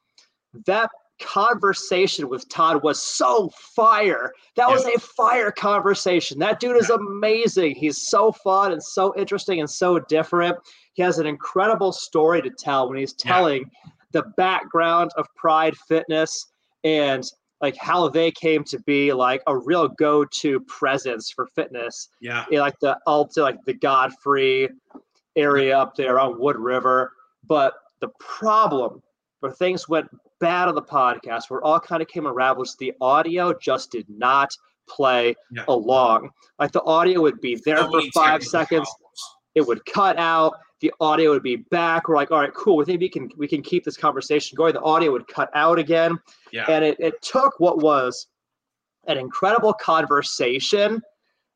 That 0.66 0.90
conversation 1.20 2.30
with 2.30 2.48
Todd 2.50 2.84
was 2.84 3.02
so 3.02 3.50
fire. 3.76 4.34
That 4.56 4.70
was 4.70 4.86
a 4.86 5.00
fire 5.00 5.52
conversation. 5.52 6.40
That 6.40 6.60
dude 6.60 6.78
is 6.78 6.90
amazing. 6.90 7.76
He's 7.76 8.08
so 8.08 8.32
fun 8.32 8.72
and 8.72 8.84
so 8.84 9.14
interesting 9.16 9.60
and 9.60 9.70
so 9.70 10.00
different. 10.00 10.58
He 10.94 11.04
has 11.04 11.18
an 11.20 11.26
incredible 11.26 11.92
story 11.92 12.42
to 12.42 12.50
tell 12.50 12.90
when 12.90 12.98
he's 12.98 13.14
telling 13.14 13.62
yeah. 13.62 13.92
the 14.12 14.24
background 14.38 15.12
of 15.18 15.28
Pride 15.36 15.76
Fitness 15.88 16.48
and 16.84 17.24
like 17.62 17.78
how 17.78 18.10
they 18.10 18.32
came 18.32 18.64
to 18.66 18.80
be 18.82 19.14
like 19.14 19.42
a 19.48 19.58
real 19.58 19.88
go-to 19.88 20.60
presence 20.62 21.32
for 21.32 21.48
fitness. 21.56 22.10
Yeah. 22.22 22.46
Like 22.52 22.80
the 22.80 22.98
Alton, 23.08 23.44
like 23.44 23.64
the 23.66 23.74
Godfrey, 23.74 24.70
area 25.36 25.78
up 25.78 25.96
there 25.96 26.20
on 26.20 26.40
Wood 26.40 26.58
River. 26.58 27.12
But 27.48 27.74
the 28.02 28.10
problem 28.20 29.02
where 29.40 29.52
things 29.52 29.88
went 29.88 30.10
bad 30.40 30.68
on 30.68 30.76
the 30.76 30.82
podcast, 30.82 31.50
where 31.50 31.64
all 31.64 31.80
kind 31.80 32.02
of 32.02 32.08
came 32.08 32.26
unraveled. 32.26 32.60
was 32.60 32.76
the 32.76 32.94
audio 33.02 33.54
just 33.54 33.92
did 33.92 34.06
not 34.10 34.56
play 34.88 35.36
yeah. 35.52 35.64
along. 35.68 36.30
Like 36.60 36.72
the 36.72 36.84
audio 36.84 37.22
would 37.22 37.42
be 37.42 37.60
there 37.66 37.78
so 37.78 37.92
for 37.92 38.02
five 38.14 38.44
seconds. 38.44 38.88
Problems. 38.88 39.22
It 39.56 39.68
would 39.68 39.86
cut 39.86 40.18
out. 40.18 40.56
the 40.82 40.94
audio 41.00 41.32
would 41.32 41.44
be 41.44 41.56
back. 41.56 42.08
We're 42.08 42.16
like, 42.16 42.32
all 42.32 42.40
right, 42.40 42.54
cool. 42.54 42.78
We 42.78 42.86
think 42.86 43.00
we 43.02 43.10
can 43.10 43.30
we 43.38 43.48
can 43.48 43.62
keep 43.62 43.84
this 43.84 43.98
conversation 43.98 44.56
going. 44.56 44.74
The 44.74 44.82
audio 44.82 45.12
would 45.12 45.28
cut 45.28 45.50
out 45.54 45.80
again. 45.80 46.20
Yeah. 46.52 46.66
And 46.70 46.84
it, 46.84 46.98
it 47.00 47.22
took 47.22 47.60
what 47.60 47.80
was 47.80 48.28
an 49.08 49.18
incredible 49.18 49.74
conversation 49.74 51.02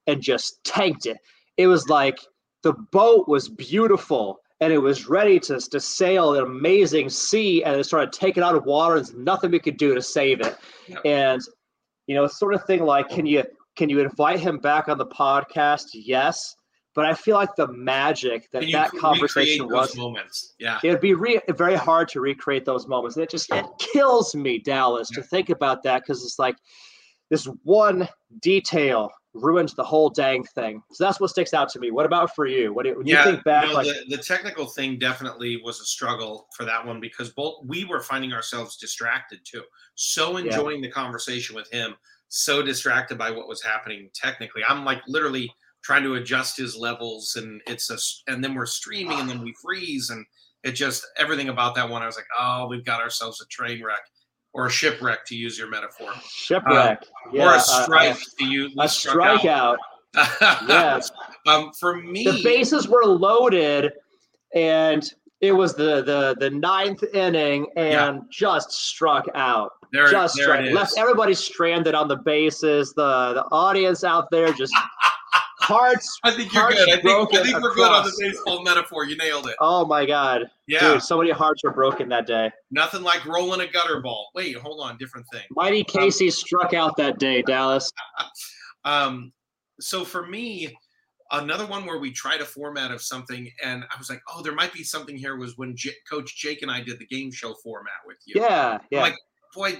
and 0.07 0.21
just 0.21 0.63
tanked 0.63 1.05
it. 1.05 1.17
It 1.57 1.67
was 1.67 1.89
like 1.89 2.19
the 2.63 2.73
boat 2.91 3.27
was 3.27 3.49
beautiful 3.49 4.39
and 4.61 4.73
it 4.73 4.77
was 4.77 5.07
ready 5.07 5.39
to, 5.39 5.59
to 5.59 5.79
sail 5.79 6.33
an 6.33 6.43
amazing 6.43 7.09
sea 7.09 7.63
and 7.63 7.79
it 7.79 7.83
started 7.85 8.11
taking 8.11 8.43
out 8.43 8.55
of 8.55 8.65
water 8.65 8.95
and 8.95 9.05
there's 9.05 9.15
nothing 9.15 9.51
we 9.51 9.59
could 9.59 9.77
do 9.77 9.95
to 9.95 10.01
save 10.01 10.41
it. 10.41 10.57
And 11.05 11.41
you 12.07 12.15
know, 12.15 12.27
sort 12.27 12.53
of 12.53 12.65
thing 12.65 12.83
like 12.83 13.09
can 13.09 13.25
you 13.25 13.43
can 13.75 13.89
you 13.89 13.99
invite 13.99 14.39
him 14.39 14.57
back 14.57 14.89
on 14.89 14.97
the 14.97 15.05
podcast? 15.05 15.87
Yes. 15.93 16.55
But 16.95 17.05
I 17.05 17.13
feel 17.13 17.35
like 17.35 17.55
the 17.55 17.67
magic 17.67 18.49
that 18.51 18.65
that 18.71 18.91
conversation 18.91 19.69
was 19.69 19.95
moments. 19.95 20.55
Yeah. 20.59 20.79
it 20.83 20.89
would 20.89 20.99
be 20.99 21.13
re- 21.13 21.39
very 21.49 21.75
hard 21.75 22.09
to 22.09 22.19
recreate 22.19 22.65
those 22.65 22.87
moments. 22.87 23.15
And 23.15 23.23
it 23.23 23.29
just 23.29 23.49
it 23.53 23.65
kills 23.79 24.35
me, 24.35 24.59
Dallas, 24.59 25.09
to 25.11 25.21
think 25.21 25.49
about 25.49 25.83
that 25.83 26.01
because 26.01 26.25
it's 26.25 26.39
like 26.39 26.57
this 27.29 27.45
one 27.63 28.09
detail 28.41 29.11
ruins 29.33 29.73
the 29.73 29.83
whole 29.83 30.09
dang 30.09 30.43
thing. 30.43 30.81
So 30.91 31.03
that's 31.03 31.19
what 31.19 31.29
sticks 31.29 31.53
out 31.53 31.69
to 31.69 31.79
me. 31.79 31.91
What 31.91 32.05
about 32.05 32.35
for 32.35 32.47
you? 32.47 32.73
What 32.73 32.83
do 32.83 32.89
you, 32.89 32.97
when 32.97 33.07
yeah, 33.07 33.25
you 33.25 33.31
think 33.31 33.43
back? 33.43 33.67
no, 33.67 33.73
like, 33.73 33.85
the, 33.85 34.15
the 34.15 34.21
technical 34.21 34.65
thing 34.65 34.97
definitely 34.97 35.61
was 35.63 35.79
a 35.79 35.85
struggle 35.85 36.47
for 36.55 36.65
that 36.65 36.85
one 36.85 36.99
because 36.99 37.29
both 37.29 37.63
we 37.65 37.85
were 37.85 38.01
finding 38.01 38.33
ourselves 38.33 38.77
distracted 38.77 39.39
too. 39.43 39.63
So 39.95 40.37
Yeah. 40.37 40.53
enjoying 40.53 40.81
the 40.81 40.89
conversation 40.91 41.55
with 41.55 41.71
him, 41.71 41.95
so 42.29 42.61
distracted 42.61 43.17
by 43.17 43.31
what 43.31 43.47
was 43.47 43.61
happening 43.61 44.09
technically. 44.13 44.63
I'm 44.67 44.83
like 44.83 45.01
literally 45.07 45.51
trying 45.83 46.03
to 46.03 46.15
adjust 46.15 46.57
his 46.57 46.75
levels, 46.75 47.35
and 47.35 47.61
it's 47.67 47.89
a 47.89 48.31
and 48.31 48.43
then 48.43 48.55
we're 48.55 48.65
streaming, 48.65 49.19
and 49.19 49.29
then 49.29 49.41
we 49.41 49.53
freeze, 49.61 50.09
and 50.09 50.25
it 50.63 50.71
just 50.71 51.05
everything 51.17 51.49
about 51.49 51.75
that 51.75 51.89
one. 51.89 52.01
I 52.01 52.05
was 52.05 52.15
like, 52.15 52.27
oh, 52.37 52.67
we've 52.67 52.85
got 52.85 53.01
ourselves 53.01 53.41
a 53.41 53.45
train 53.47 53.83
wreck 53.83 54.01
or 54.53 54.65
a 54.67 54.69
shipwreck 54.69 55.25
to 55.27 55.35
use 55.35 55.57
your 55.57 55.69
metaphor, 55.69 56.11
shipwreck. 56.27 57.05
yeah, 57.31 57.45
or 57.45 57.53
a 57.53 57.57
uh, 57.57 57.59
strike 57.59 58.17
to 58.39 58.45
use. 58.45 58.73
a 58.77 58.83
strikeout. 58.85 59.77
Yes. 60.15 61.11
um, 61.47 61.71
for 61.79 61.95
me, 61.97 62.23
the 62.23 62.41
bases 62.43 62.87
were 62.87 63.05
loaded 63.05 63.91
and 64.55 65.13
it 65.41 65.51
was 65.51 65.75
the 65.75 66.03
the 66.03 66.35
the 66.39 66.49
ninth 66.49 67.03
inning 67.13 67.67
and 67.75 68.15
Yeah. 68.17 68.19
just 68.31 68.71
struck 68.71 69.25
out 69.35 69.71
there, 69.93 70.09
just 70.11 70.35
there 70.35 70.45
struck 70.45 70.73
left 70.73 70.93
everybody 70.97 71.33
stranded 71.33 71.95
on 71.95 72.07
the 72.07 72.17
bases 72.17 72.93
the 72.93 73.33
the 73.33 73.45
audience 73.51 74.03
out 74.03 74.29
there 74.31 74.51
just 74.53 74.73
hearts 75.69 76.19
I 76.23 76.31
think 76.31 76.53
you're 76.53 76.63
hearts 76.63 76.75
good. 76.77 76.89
I 76.89 77.01
think, 77.01 77.33
I 77.35 77.43
think 77.43 77.61
we're 77.61 77.75
good 77.75 77.91
on 77.91 78.03
the 78.05 78.13
baseball 78.19 78.63
metaphor. 78.63 79.05
You 79.05 79.15
nailed 79.17 79.47
it. 79.47 79.55
oh 79.61 79.85
my 79.85 80.05
god 80.05 80.49
Yeah, 80.67 80.93
dude 80.93 81.01
so 81.03 81.17
many 81.17 81.31
hearts 81.31 81.63
were 81.63 81.71
broken 81.71 82.09
that 82.09 82.27
day 82.27 82.51
nothing 82.71 83.03
like 83.03 83.23
rolling 83.25 83.61
a 83.61 83.67
gutter 83.67 84.01
ball. 84.01 84.29
Wait, 84.35 84.55
hold 84.57 84.81
on, 84.81 84.97
different 84.97 85.25
thing. 85.31 85.43
mighty 85.51 85.83
casey 85.83 86.29
struck 86.29 86.73
out 86.73 86.97
that 86.97 87.19
day 87.19 87.41
dallas 87.47 87.91
Um, 88.85 89.31
so 89.79 90.03
for 90.03 90.25
me, 90.27 90.75
another 91.31 91.65
one 91.65 91.85
where 91.85 91.99
we 91.99 92.11
tried 92.11 92.41
a 92.41 92.45
format 92.45 92.91
of 92.91 93.01
something, 93.01 93.49
and 93.63 93.83
I 93.93 93.97
was 93.97 94.09
like, 94.09 94.21
oh, 94.33 94.41
there 94.41 94.55
might 94.55 94.73
be 94.73 94.83
something 94.83 95.15
here. 95.17 95.37
Was 95.37 95.57
when 95.57 95.75
J- 95.75 95.93
Coach 96.09 96.37
Jake 96.37 96.61
and 96.63 96.71
I 96.71 96.81
did 96.81 96.99
the 96.99 97.05
game 97.05 97.31
show 97.31 97.53
format 97.63 97.93
with 98.05 98.17
you. 98.25 98.41
yeah 98.41 98.79
yeah 98.91 99.01
Like, 99.01 99.15
boy, 99.55 99.77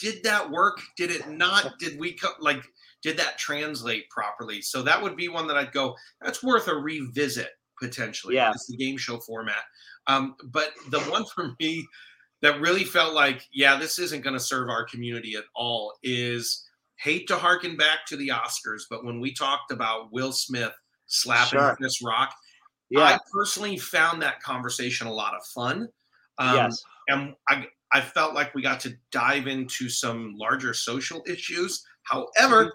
did 0.00 0.22
that 0.24 0.50
work? 0.50 0.80
Did 0.96 1.10
it 1.10 1.28
not? 1.28 1.78
Did 1.78 1.98
we 1.98 2.12
co- 2.12 2.32
like? 2.40 2.62
Did 3.02 3.16
that 3.18 3.38
translate 3.38 4.08
properly? 4.10 4.60
So 4.60 4.82
that 4.82 5.00
would 5.02 5.16
be 5.16 5.28
one 5.28 5.46
that 5.48 5.56
I'd 5.56 5.72
go. 5.72 5.94
That's 6.20 6.42
worth 6.42 6.68
a 6.68 6.74
revisit 6.74 7.50
potentially. 7.80 8.34
Yeah. 8.34 8.50
It's 8.50 8.66
the 8.66 8.76
game 8.76 8.96
show 8.96 9.18
format. 9.18 9.62
Um, 10.06 10.34
but 10.44 10.72
the 10.90 11.00
one 11.00 11.24
for 11.34 11.54
me 11.60 11.86
that 12.42 12.60
really 12.60 12.84
felt 12.84 13.14
like, 13.14 13.42
yeah, 13.52 13.78
this 13.78 13.98
isn't 13.98 14.22
going 14.22 14.34
to 14.34 14.40
serve 14.40 14.68
our 14.68 14.84
community 14.84 15.34
at 15.36 15.44
all 15.54 15.94
is 16.02 16.64
hate 16.96 17.28
to 17.28 17.36
harken 17.36 17.76
back 17.76 18.06
to 18.08 18.16
the 18.16 18.28
Oscars, 18.28 18.82
but 18.90 19.04
when 19.04 19.20
we 19.20 19.32
talked 19.32 19.70
about 19.70 20.12
Will 20.12 20.32
Smith 20.32 20.72
slapping 21.06 21.60
Sure. 21.60 21.76
Chris 21.76 22.02
Rock, 22.02 22.34
yeah 22.90 23.02
I 23.02 23.18
personally 23.32 23.76
found 23.76 24.22
that 24.22 24.42
conversation 24.42 25.06
a 25.06 25.12
lot 25.12 25.34
of 25.34 25.44
fun. 25.46 25.88
Um, 26.38 26.56
yes 26.56 26.82
and 27.08 27.34
I 27.48 27.66
I 27.90 28.02
felt 28.02 28.34
like 28.34 28.54
we 28.54 28.62
got 28.62 28.80
to 28.80 28.94
dive 29.10 29.46
into 29.46 29.88
some 29.88 30.34
larger 30.36 30.74
social 30.74 31.22
issues. 31.26 31.82
However, 32.08 32.72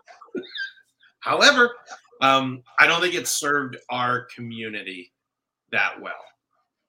however, 1.22 1.76
um, 2.22 2.62
I 2.80 2.88
don't 2.88 3.02
think 3.02 3.16
it 3.16 3.28
served 3.28 3.78
our 3.90 4.26
community 4.36 5.12
that 5.72 6.00
well. 6.02 6.14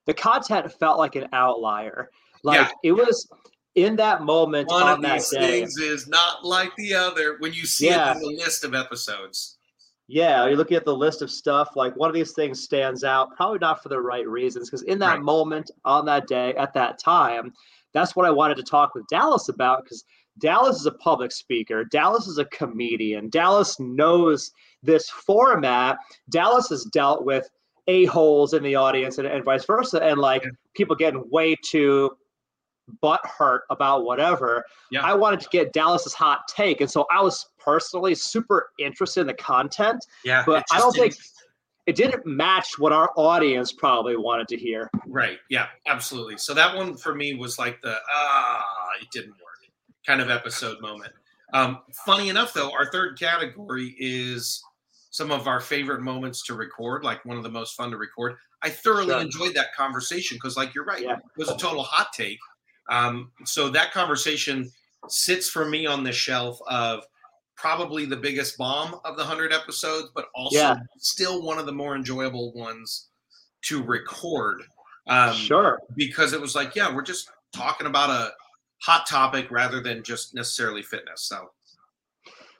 the 0.07 0.13
content 0.15 0.71
felt 0.71 0.99
like 0.99 1.17
an 1.17 1.27
outlier 1.33 2.11
like 2.43 2.61
Yeah. 2.61 2.71
it 2.83 2.93
was 2.93 3.27
in 3.75 3.97
that 3.97 4.21
moment 4.23 4.69
One 4.69 4.83
on 4.83 4.91
of 4.97 5.01
that 5.03 5.15
these 5.15 5.31
day 5.31 5.61
things 5.61 5.79
is 5.79 6.07
not 6.07 6.45
like 6.45 6.71
the 6.77 6.93
other 6.95 7.37
when 7.39 7.55
you 7.55 7.65
see 7.65 7.87
Yeah. 7.87 8.11
it 8.11 8.17
in 8.17 8.23
the 8.23 8.29
list 8.45 8.65
of 8.65 8.75
episodes. 8.75 9.57
Yeah, 10.07 10.45
you're 10.47 10.59
looking 10.59 10.77
at 10.77 10.85
the 10.85 10.95
list 10.95 11.23
of 11.23 11.31
stuff. 11.31 11.71
Like 11.75 11.97
one 11.97 12.11
of 12.11 12.15
these 12.15 12.33
things 12.33 12.63
stands 12.63 13.03
out, 13.03 13.35
probably 13.35 13.59
not 13.61 13.83
for 13.83 13.89
the 13.89 13.99
right 13.99 14.29
reasons, 14.29 14.69
because 14.69 14.83
in 14.83 14.99
that 14.99 15.15
Right. 15.15 15.23
moment, 15.23 15.71
on 15.87 16.05
that 16.05 16.27
day, 16.27 16.53
at 16.57 16.75
that 16.75 16.99
time, 16.99 17.55
that's 17.95 18.15
what 18.15 18.27
I 18.27 18.31
wanted 18.31 18.59
to 18.59 18.63
talk 18.63 18.95
with 18.95 19.07
Dallas 19.07 19.49
about. 19.49 19.85
Because 19.85 20.05
Dallas 20.38 20.76
is 20.81 20.87
a 20.87 20.93
public 20.93 21.33
speaker, 21.33 21.85
Dallas 21.85 22.26
is 22.26 22.38
a 22.38 22.45
comedian, 22.47 23.29
Dallas 23.31 23.79
knows 23.79 24.50
this 24.83 25.09
format. 25.09 25.97
Dallas 26.31 26.69
has 26.69 26.85
dealt 26.85 27.25
with 27.25 27.49
a 27.87 28.07
holes 28.07 28.55
in 28.55 28.62
the 28.62 28.75
audience 28.75 29.19
and, 29.19 29.26
and 29.26 29.45
vice 29.45 29.64
versa, 29.64 30.03
and 30.03 30.19
like 30.19 30.45
Yeah. 30.45 30.50
people 30.75 30.97
getting 30.97 31.23
way 31.31 31.57
too 31.64 32.17
butt 33.00 33.21
hurt 33.25 33.62
about 33.71 34.05
whatever. 34.05 34.64
Yeah. 34.91 35.03
I 35.03 35.14
wanted 35.14 35.41
to 35.41 35.49
get 35.50 35.73
Dallas's 35.73 36.14
hot 36.14 36.41
take, 36.49 36.81
and 36.81 36.91
so 36.91 37.07
I 37.11 37.23
was 37.23 37.47
personally 37.59 38.14
super 38.14 38.71
interested 38.79 39.23
in 39.23 39.26
the 39.26 39.35
content 39.35 40.05
Yeah, 40.25 40.43
but 40.47 40.64
I 40.71 40.79
don't 40.79 40.95
think 40.95 41.14
it 41.87 41.97
didn't 41.97 42.25
match 42.25 42.79
what 42.79 42.93
our 42.93 43.11
audience 43.17 43.73
probably 43.73 44.17
wanted 44.17 44.49
to 44.49 44.57
hear. 44.57 44.91
Right. 45.07 45.38
Yeah, 45.50 45.67
absolutely. 45.87 46.38
So 46.38 46.55
that 46.55 46.75
one 46.75 46.97
for 46.97 47.14
me 47.14 47.35
was 47.35 47.59
like 47.59 47.81
the 47.83 47.97
ah, 48.14 48.64
it 49.00 49.09
didn't 49.12 49.35
kind 50.06 50.20
of 50.20 50.30
episode 50.30 50.80
moment. 50.80 51.12
Um, 51.52 51.80
funny 52.04 52.28
enough, 52.28 52.52
though, 52.52 52.73
our 52.73 52.90
third 52.90 53.18
category 53.18 53.94
is 53.99 54.62
some 55.11 55.30
of 55.30 55.46
our 55.46 55.61
favorite 55.61 56.00
moments 56.02 56.42
to 56.44 56.54
record, 56.54 57.04
like 57.04 57.25
one 57.25 57.37
of 57.37 57.42
the 57.44 57.50
most 57.50 57.76
fun 57.76 57.90
to 57.90 57.96
record. 57.96 58.34
I 58.62 58.70
thoroughly 58.70 59.11
Sure. 59.12 59.20
enjoyed 59.20 59.54
that 59.54 59.73
conversation 59.75 60.37
because, 60.37 60.56
like 60.56 60.75
you're 60.75 60.84
right, 60.84 61.02
Yeah. 61.02 61.16
it 61.16 61.23
was 61.37 61.49
a 61.50 61.56
total 61.56 61.82
hot 61.84 62.12
take. 62.12 62.38
Um, 62.90 63.30
so 63.44 63.68
that 63.70 63.92
conversation 63.92 64.70
sits 65.08 65.49
for 65.49 65.64
me 65.66 65.87
on 65.87 66.02
the 66.02 66.12
shelf 66.12 66.58
of 66.66 67.04
probably 67.56 68.04
the 68.04 68.16
biggest 68.16 68.58
bomb 68.58 69.00
of 69.04 69.16
the 69.16 69.25
hundred 69.25 69.52
episodes, 69.52 70.08
but 70.14 70.28
also 70.34 70.56
Yeah. 70.56 70.76
still 70.99 71.42
one 71.42 71.58
of 71.58 71.66
the 71.66 71.73
more 71.73 71.94
enjoyable 71.94 72.52
ones 72.52 73.08
to 73.62 73.82
record. 73.82 74.62
Um, 75.06 75.34
sure. 75.37 75.80
because 75.96 76.32
it 76.32 76.40
was 76.40 76.54
like, 76.54 76.75
yeah, 76.75 76.92
we're 76.92 77.02
just 77.02 77.30
talking 77.52 77.87
about 77.87 78.08
a 78.11 78.32
hot 78.83 79.07
topic 79.07 79.50
rather 79.50 79.81
than 79.81 80.02
just 80.02 80.35
necessarily 80.35 80.83
fitness. 80.83 81.23
So, 81.23 81.50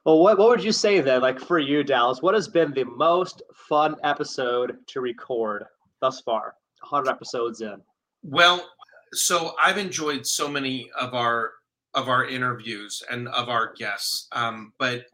Well, 0.04 0.21
what, 0.21 0.38
what 0.38 0.49
would 0.49 0.64
you 0.64 0.73
say 0.73 1.00
then? 1.00 1.23
Like 1.23 1.40
for 1.40 1.59
you, 1.59 1.83
Dallas, 1.83 2.23
what 2.23 2.35
has 2.35 2.49
been 2.49 2.73
the 2.73 2.85
most 2.85 3.42
fun 3.54 3.97
episode 4.02 4.78
to 4.88 5.00
record 5.00 5.64
thus 6.00 6.21
far? 6.21 6.54
100 6.80 7.11
episodes 7.11 7.61
in. 7.62 7.76
well, 8.23 8.68
so 9.12 9.54
I've 9.62 9.78
enjoyed 9.78 10.26
so 10.26 10.49
many 10.49 10.90
of 10.99 11.14
our 11.14 11.52
of 11.94 12.09
our 12.09 12.26
interviews 12.26 13.02
and 13.09 13.28
of 13.28 13.49
our 13.49 13.73
guests, 13.75 14.26
um, 14.33 14.73
but 14.78 15.06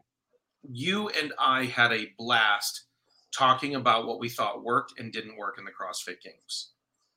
you 0.71 1.09
and 1.09 1.31
I 1.39 1.65
had 1.65 1.93
a 1.93 2.09
blast 2.17 2.85
talking 3.35 3.75
about 3.75 4.07
what 4.07 4.19
we 4.19 4.29
thought 4.29 4.63
worked 4.63 4.99
and 4.99 5.11
didn't 5.11 5.37
work 5.37 5.57
in 5.59 5.65
the 5.65 5.71
CrossFit 5.71 6.21
Games. 6.21 6.71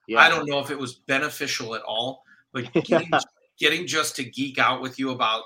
Yeah. 0.06 0.20
I 0.20 0.28
don't 0.28 0.46
know 0.46 0.58
if 0.58 0.70
it 0.70 0.78
was 0.78 0.96
beneficial 1.06 1.74
at 1.74 1.82
all, 1.82 2.22
but 2.52 2.70
getting, 2.84 3.10
getting 3.58 3.86
just 3.86 4.16
to 4.16 4.24
geek 4.24 4.58
out 4.58 4.80
with 4.80 4.98
you 4.98 5.10
about 5.10 5.44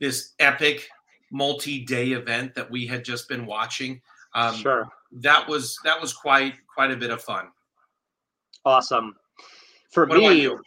this 0.00 0.32
epic 0.38 0.88
multi-day 1.30 2.12
event 2.12 2.54
that 2.54 2.70
we 2.70 2.86
had 2.86 3.04
just 3.04 3.28
been 3.28 3.46
watching. 3.46 4.00
Um, 4.34 4.54
sure. 4.54 4.88
That 5.12 5.48
was 5.48 5.78
that 5.84 6.00
was 6.00 6.12
quite 6.12 6.54
quite 6.72 6.90
a 6.90 6.96
bit 6.96 7.10
of 7.10 7.22
fun. 7.22 7.48
Awesome. 8.64 9.14
For 9.90 10.06
What 10.06 10.18
me, 10.18 10.42
you? 10.42 10.60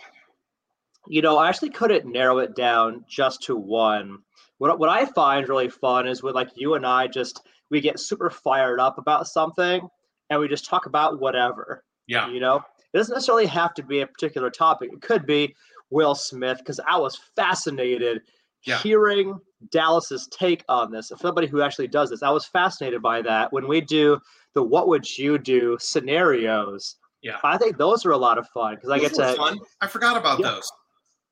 you 1.07 1.21
know, 1.21 1.37
I 1.37 1.49
actually 1.49 1.69
couldn't 1.69 2.05
narrow 2.05 2.37
it 2.39 2.55
down 2.55 3.03
just 3.09 3.41
to 3.43 3.55
one. 3.55 4.19
What, 4.59 4.79
what 4.79 4.89
I 4.89 5.05
find 5.05 5.47
really 5.49 5.69
fun 5.69 6.07
is 6.07 6.23
when 6.23 6.33
like 6.33 6.49
you 6.55 6.75
and 6.75 6.85
I 6.85 7.07
just 7.07 7.41
we 7.69 7.81
get 7.81 7.99
super 7.99 8.29
fired 8.29 8.79
up 8.79 8.97
about 8.97 9.27
something 9.27 9.87
and 10.29 10.39
we 10.39 10.47
just 10.47 10.65
talk 10.65 10.85
about 10.85 11.19
whatever. 11.19 11.83
Yeah, 12.07 12.29
You 12.29 12.39
know, 12.39 12.57
it 12.93 12.97
doesn't 12.97 13.13
necessarily 13.13 13.47
have 13.47 13.73
to 13.73 13.83
be 13.83 13.99
a 13.99 14.07
particular 14.07 14.49
topic. 14.49 14.91
It 14.93 15.01
could 15.01 15.25
be 15.25 15.53
Will 15.89 16.15
Smith 16.15 16.59
because 16.59 16.79
I 16.87 16.97
was 16.97 17.15
fascinated 17.35 18.21
Yeah. 18.63 18.77
hearing 18.79 19.39
Dallas's 19.71 20.27
take 20.27 20.63
on 20.67 20.91
this. 20.91 21.11
If 21.11 21.19
somebody 21.19 21.47
who 21.47 21.61
actually 21.61 21.87
does 21.87 22.09
this, 22.09 22.21
I 22.23 22.29
was 22.29 22.45
fascinated 22.45 23.01
by 23.01 23.21
that. 23.23 23.51
When 23.53 23.67
we 23.67 23.81
do 23.81 24.19
the 24.53 24.63
"What 24.63 24.87
would 24.87 25.17
you 25.17 25.37
do" 25.37 25.77
scenarios, 25.79 26.95
Yeah. 27.21 27.39
I 27.43 27.57
think 27.57 27.77
those 27.77 28.05
are 28.05 28.11
a 28.11 28.17
lot 28.17 28.37
of 28.37 28.47
fun 28.49 28.75
because 28.75 28.89
I 28.89 28.99
get 28.99 29.13
to 29.15 29.33
fun. 29.35 29.59
I 29.81 29.87
forgot 29.87 30.17
about 30.17 30.39
Yeah. 30.39 30.51
those. 30.51 30.71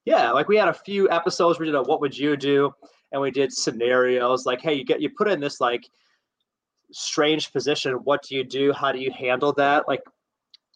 Yeah, 0.06 0.32
like 0.32 0.48
we 0.48 0.56
had 0.58 0.68
a 0.68 0.74
few 0.74 1.10
episodes 1.10 1.58
where 1.60 1.66
we 1.66 1.72
did 1.72 1.78
a 1.78 1.84
what 1.84 2.00
would 2.02 2.18
you 2.18 2.38
do, 2.38 2.74
and 3.12 3.22
we 3.22 3.32
did 3.32 3.52
scenarios 3.52 4.46
like, 4.46 4.62
hey, 4.62 4.74
you 4.74 4.84
get 4.86 5.02
you 5.02 5.10
put 5.10 5.28
in 5.28 5.40
this 5.40 5.60
like 5.60 5.90
strange 6.92 7.52
position. 7.52 7.94
What 8.04 8.24
do 8.24 8.36
you 8.36 8.44
do? 8.44 8.72
How 8.72 8.92
do 8.92 9.00
you 9.00 9.12
handle 9.12 9.52
that? 9.54 9.88
Like, 9.88 10.04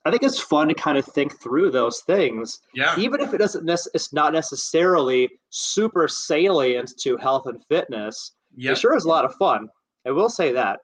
I 0.10 0.12
think 0.12 0.24
it's 0.24 0.40
fun 0.40 0.68
to 0.68 0.74
kind 0.74 0.98
of 0.98 1.06
think 1.06 1.40
through 1.42 1.72
those 1.72 2.02
things, 2.02 2.60
Yeah. 2.74 2.98
even 3.00 3.22
if 3.22 3.34
it 3.34 3.38
doesn't. 3.38 3.64
Nec- 3.66 3.80
it's 3.94 4.12
not 4.12 4.34
necessarily 4.34 5.30
super 5.50 6.08
salient 6.08 6.94
to 7.02 7.16
health 7.18 7.46
and 7.48 7.64
fitness. 7.68 8.34
Yeah. 8.56 8.72
It 8.72 8.78
sure 8.80 8.96
is 8.96 9.06
a 9.06 9.08
lot 9.08 9.26
of 9.26 9.36
fun. 9.36 9.70
I 10.06 10.12
will 10.12 10.30
say 10.30 10.52
that. 10.54 10.80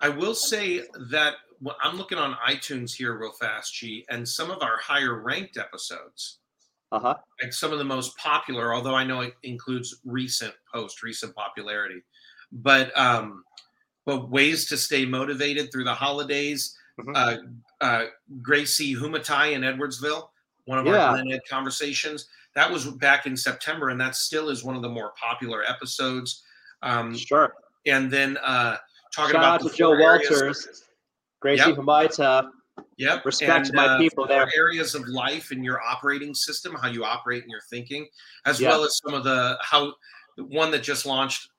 I 0.00 0.08
will 0.08 0.34
say 0.34 0.82
that 1.10 1.34
when 1.60 1.74
I'm 1.82 1.96
looking 1.96 2.18
on 2.18 2.34
iTunes 2.46 2.92
here 2.94 3.16
real 3.18 3.32
fast, 3.32 3.74
G, 3.74 4.04
and 4.08 4.26
some 4.26 4.50
of 4.50 4.62
our 4.62 4.78
higher 4.78 5.22
ranked 5.22 5.58
episodes, 5.58 6.38
Uh 6.90 6.98
huh. 7.00 7.14
like 7.42 7.52
some 7.52 7.72
of 7.72 7.78
the 7.78 7.84
most 7.84 8.16
popular, 8.16 8.74
although 8.74 8.94
I 8.94 9.04
know 9.04 9.20
it 9.20 9.34
includes 9.42 10.00
recent 10.04 10.54
post, 10.72 11.02
recent 11.02 11.34
popularity, 11.36 12.02
but 12.50 12.96
um, 12.98 13.44
but 14.06 14.30
ways 14.30 14.66
to 14.70 14.76
stay 14.78 15.04
motivated 15.04 15.70
through 15.70 15.84
the 15.84 15.94
holidays. 15.94 16.74
Mhm. 17.04 17.16
Uh, 17.80 17.84
uh, 17.84 18.06
Gracie 18.42 18.94
Humaita 18.94 19.52
in 19.52 19.62
Edwardsville, 19.62 20.30
one 20.66 20.78
of 20.78 20.86
Yeah. 20.86 21.06
our 21.08 21.12
Glen 21.14 21.32
Ed 21.32 21.40
conversations. 21.48 22.28
That 22.54 22.70
was 22.70 22.86
back 22.86 23.26
in 23.26 23.36
September, 23.36 23.90
and 23.90 24.00
that 24.00 24.16
still 24.16 24.48
is 24.50 24.64
one 24.64 24.76
of 24.76 24.82
the 24.82 24.88
more 24.88 25.12
popular 25.20 25.62
episodes. 25.64 26.42
Um, 26.82 27.16
Sure. 27.16 27.54
and 27.86 28.10
then 28.10 28.36
uh, 28.38 28.76
talking 29.14 29.32
Shout 29.34 29.42
about 29.42 29.54
out 29.54 29.60
to 29.62 29.68
the 29.68 29.76
Joe 29.76 29.92
areas- 29.92 30.30
Walters, 30.30 30.84
Gracie 31.40 31.68
Yep. 31.68 31.76
Humaita. 31.78 32.50
Yep. 32.96 33.24
Respect 33.24 33.66
and, 33.68 33.74
my 33.76 33.86
uh, 33.86 33.98
people 33.98 34.26
there. 34.26 34.50
Areas 34.54 34.94
of 34.94 35.06
life 35.08 35.52
in 35.52 35.62
your 35.64 35.80
operating 35.82 36.34
system, 36.34 36.74
how 36.74 36.88
you 36.88 37.04
operate 37.04 37.42
in 37.44 37.50
your 37.50 37.60
thinking, 37.70 38.08
as 38.46 38.60
Yeah. 38.60 38.70
well 38.70 38.84
as 38.84 38.98
some 38.98 39.14
of 39.14 39.24
the 39.24 39.58
how 39.62 39.94
one 40.36 40.70
that 40.70 40.82
just 40.82 41.04
launched 41.06 41.50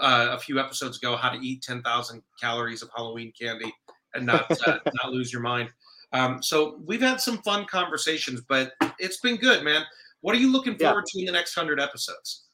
uh, 0.00 0.28
a 0.32 0.38
few 0.38 0.58
episodes 0.58 0.96
ago, 0.98 1.14
how 1.16 1.30
to 1.30 1.38
eat 1.38 1.62
ten 1.62 1.82
thousand 1.82 2.22
calories 2.40 2.82
of 2.82 2.90
Halloween 2.96 3.32
candy 3.38 3.72
and 4.14 4.26
not 4.26 4.50
uh, 4.66 4.78
not 5.02 5.12
lose 5.12 5.32
your 5.32 5.42
mind. 5.42 5.70
Um, 6.12 6.42
so 6.42 6.78
we've 6.84 7.00
had 7.00 7.20
some 7.20 7.38
fun 7.38 7.64
conversations, 7.66 8.42
but 8.48 8.72
it's 8.98 9.18
been 9.20 9.36
good, 9.36 9.64
man. 9.64 9.82
What 10.20 10.34
are 10.34 10.38
you 10.38 10.52
looking 10.52 10.76
Yeah. 10.78 10.88
forward 10.88 11.06
to 11.06 11.18
in 11.20 11.26
the 11.26 11.32
next 11.32 11.54
hundred 11.54 11.80
episodes? 11.80 12.44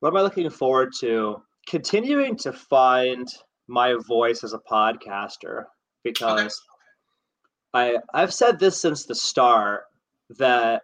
What 0.00 0.10
am 0.10 0.16
I 0.16 0.22
looking 0.22 0.48
forward 0.50 0.92
to? 1.00 1.42
Continuing 1.68 2.36
to 2.38 2.52
find 2.52 3.28
my 3.68 3.94
voice 4.06 4.44
as 4.44 4.52
a 4.52 4.58
podcaster 4.58 5.64
because 6.02 6.60
I 7.72 7.96
I've 8.12 8.32
said 8.32 8.58
this 8.58 8.80
since 8.80 9.04
the 9.06 9.14
start 9.14 9.84
that 10.38 10.82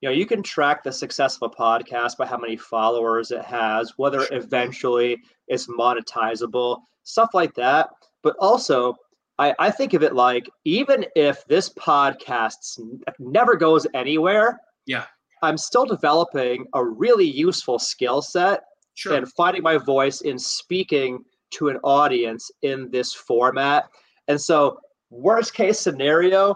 you 0.00 0.08
know 0.08 0.14
you 0.14 0.26
can 0.26 0.42
track 0.42 0.82
the 0.82 0.92
success 0.92 1.38
of 1.40 1.52
a 1.52 1.54
podcast 1.54 2.16
by 2.16 2.26
how 2.26 2.38
many 2.38 2.56
followers 2.56 3.30
it 3.30 3.44
has, 3.44 3.94
whether 3.96 4.26
eventually 4.32 5.22
it's 5.48 5.68
monetizable, 5.68 6.80
stuff 7.04 7.30
like 7.34 7.54
that. 7.54 7.90
But 8.22 8.36
also, 8.38 8.96
I, 9.38 9.54
I 9.58 9.70
think 9.70 9.94
of 9.94 10.02
it 10.02 10.14
like 10.14 10.48
even 10.64 11.04
if 11.16 11.44
this 11.46 11.68
podcast 11.70 12.78
never 13.18 13.56
goes 13.56 13.86
anywhere, 13.94 14.60
Yeah. 14.86 15.04
I'm 15.42 15.58
still 15.58 15.84
developing 15.84 16.66
a 16.74 16.84
really 16.84 17.24
useful 17.26 17.78
skill 17.78 18.22
set 18.22 18.62
Sure. 18.94 19.14
and 19.16 19.30
finding 19.32 19.62
my 19.62 19.78
voice 19.78 20.20
in 20.20 20.38
speaking 20.38 21.24
to 21.52 21.68
an 21.68 21.78
audience 21.82 22.50
in 22.62 22.90
this 22.90 23.12
format. 23.14 23.86
And 24.28 24.40
so, 24.40 24.78
worst 25.10 25.54
case 25.54 25.80
scenario, 25.80 26.54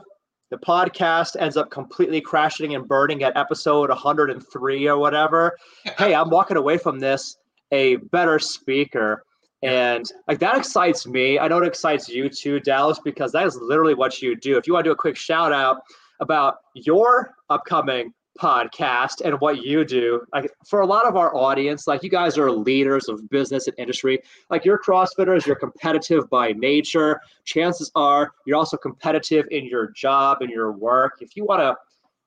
the 0.50 0.58
podcast 0.58 1.34
ends 1.40 1.56
up 1.56 1.70
completely 1.70 2.20
crashing 2.20 2.74
and 2.76 2.86
burning 2.86 3.22
at 3.24 3.36
episode 3.36 3.88
103 3.88 4.86
or 4.88 4.98
whatever. 4.98 5.56
hey, 5.98 6.14
I'm 6.14 6.30
walking 6.30 6.56
away 6.56 6.78
from 6.78 7.00
this 7.00 7.36
a 7.72 7.96
better 7.96 8.38
speaker. 8.38 9.24
And 9.62 10.10
like 10.28 10.38
that 10.40 10.58
excites 10.58 11.06
me. 11.06 11.38
I 11.38 11.48
know 11.48 11.58
it 11.58 11.66
excites 11.66 12.08
you 12.08 12.28
too, 12.28 12.60
Dallas, 12.60 13.00
because 13.02 13.32
that 13.32 13.46
is 13.46 13.56
literally 13.56 13.94
what 13.94 14.20
you 14.20 14.36
do. 14.36 14.56
If 14.56 14.66
you 14.66 14.74
want 14.74 14.84
to 14.84 14.90
do 14.90 14.92
a 14.92 14.96
quick 14.96 15.16
shout 15.16 15.52
out 15.52 15.82
about 16.20 16.56
your 16.74 17.34
upcoming 17.48 18.12
podcast 18.36 19.22
and 19.24 19.40
what 19.40 19.64
you 19.64 19.84
do 19.84 20.20
like 20.32 20.50
for 20.66 20.80
a 20.80 20.86
lot 20.86 21.06
of 21.06 21.16
our 21.16 21.34
audience 21.34 21.86
like 21.86 22.02
you 22.02 22.10
guys 22.10 22.36
are 22.36 22.50
leaders 22.50 23.08
of 23.08 23.28
business 23.30 23.66
and 23.66 23.74
industry 23.78 24.20
like 24.50 24.64
you're 24.64 24.78
crossfitters 24.78 25.46
you're 25.46 25.56
competitive 25.56 26.28
by 26.28 26.52
nature 26.52 27.20
chances 27.44 27.90
are 27.94 28.32
you're 28.44 28.56
also 28.56 28.76
competitive 28.76 29.46
in 29.50 29.64
your 29.64 29.90
job 29.92 30.38
and 30.42 30.50
your 30.50 30.72
work 30.72 31.14
if 31.20 31.34
you 31.34 31.44
want 31.44 31.60
to 31.60 31.74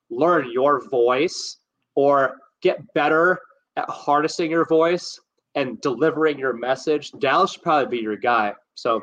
learn 0.09 0.51
your 0.51 0.87
voice 0.89 1.57
or 1.95 2.37
get 2.61 2.81
better 2.93 3.39
at 3.75 3.87
harnessing 3.89 4.49
your 4.49 4.65
voice 4.65 5.19
and 5.55 5.79
delivering 5.81 6.37
your 6.37 6.53
message 6.53 7.11
dallas 7.19 7.51
should 7.53 7.63
probably 7.63 7.97
be 7.97 8.03
your 8.03 8.17
guy 8.17 8.53
so 8.75 9.01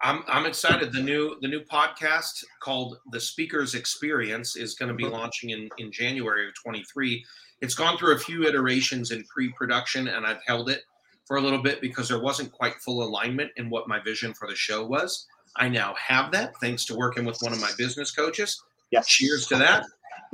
I'm 0.00 0.22
I'm 0.28 0.46
excited. 0.46 0.92
The 0.92 1.02
new 1.02 1.36
the 1.40 1.48
new 1.48 1.60
podcast 1.60 2.44
called 2.60 2.98
The 3.10 3.20
Speaker's 3.20 3.74
Experience 3.74 4.54
is 4.54 4.74
going 4.74 4.90
to 4.90 4.94
be 4.94 5.04
launching 5.04 5.50
in 5.50 5.68
in 5.78 5.90
January 5.90 6.46
of 6.46 6.54
23. 6.54 7.24
It's 7.60 7.74
gone 7.74 7.98
through 7.98 8.14
a 8.14 8.18
few 8.18 8.44
iterations 8.44 9.10
in 9.10 9.24
pre-production, 9.24 10.08
and 10.08 10.24
I've 10.24 10.42
held 10.46 10.70
it 10.70 10.82
for 11.26 11.36
a 11.36 11.40
little 11.40 11.60
bit 11.60 11.80
because 11.80 12.08
there 12.08 12.20
wasn't 12.20 12.52
quite 12.52 12.74
full 12.76 13.02
alignment 13.02 13.50
in 13.56 13.68
what 13.68 13.88
my 13.88 13.98
vision 14.00 14.32
for 14.34 14.46
the 14.48 14.54
show 14.54 14.86
was. 14.86 15.26
I 15.56 15.68
now 15.68 15.94
have 15.94 16.30
that 16.32 16.54
thanks 16.60 16.84
to 16.86 16.96
working 16.96 17.24
with 17.24 17.38
one 17.40 17.52
of 17.52 17.60
my 17.60 17.70
business 17.76 18.12
coaches. 18.12 18.62
yes 18.90 19.08
Cheers 19.08 19.48
to 19.48 19.56
that. 19.56 19.84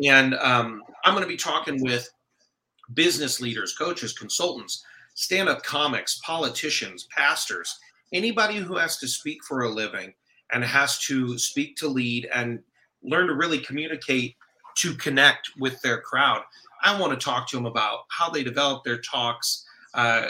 And 0.04 0.34
um, 0.34 0.82
I'm 1.04 1.14
going 1.14 1.24
to 1.24 1.28
be 1.28 1.36
talking 1.36 1.82
with 1.82 2.08
business 2.92 3.40
leaders, 3.40 3.74
coaches, 3.76 4.12
consultants, 4.12 4.84
stand 5.14 5.48
up 5.48 5.62
comics, 5.62 6.20
politicians, 6.24 7.08
pastors, 7.16 7.78
anybody 8.12 8.56
who 8.56 8.76
has 8.76 8.98
to 8.98 9.08
speak 9.08 9.42
for 9.44 9.62
a 9.62 9.68
living 9.68 10.12
and 10.52 10.64
has 10.64 10.98
to 11.00 11.38
speak 11.38 11.76
to 11.76 11.88
lead 11.88 12.28
and 12.34 12.60
learn 13.02 13.26
to 13.26 13.34
really 13.34 13.58
communicate 13.58 14.36
to 14.76 14.94
connect 14.94 15.50
with 15.58 15.80
their 15.82 16.00
crowd. 16.00 16.42
I 16.82 16.98
want 17.00 17.18
to 17.18 17.24
talk 17.24 17.48
to 17.48 17.56
them 17.56 17.66
about 17.66 18.00
how 18.10 18.28
they 18.28 18.42
develop 18.42 18.84
their 18.84 18.98
talks, 18.98 19.64
uh, 19.94 20.28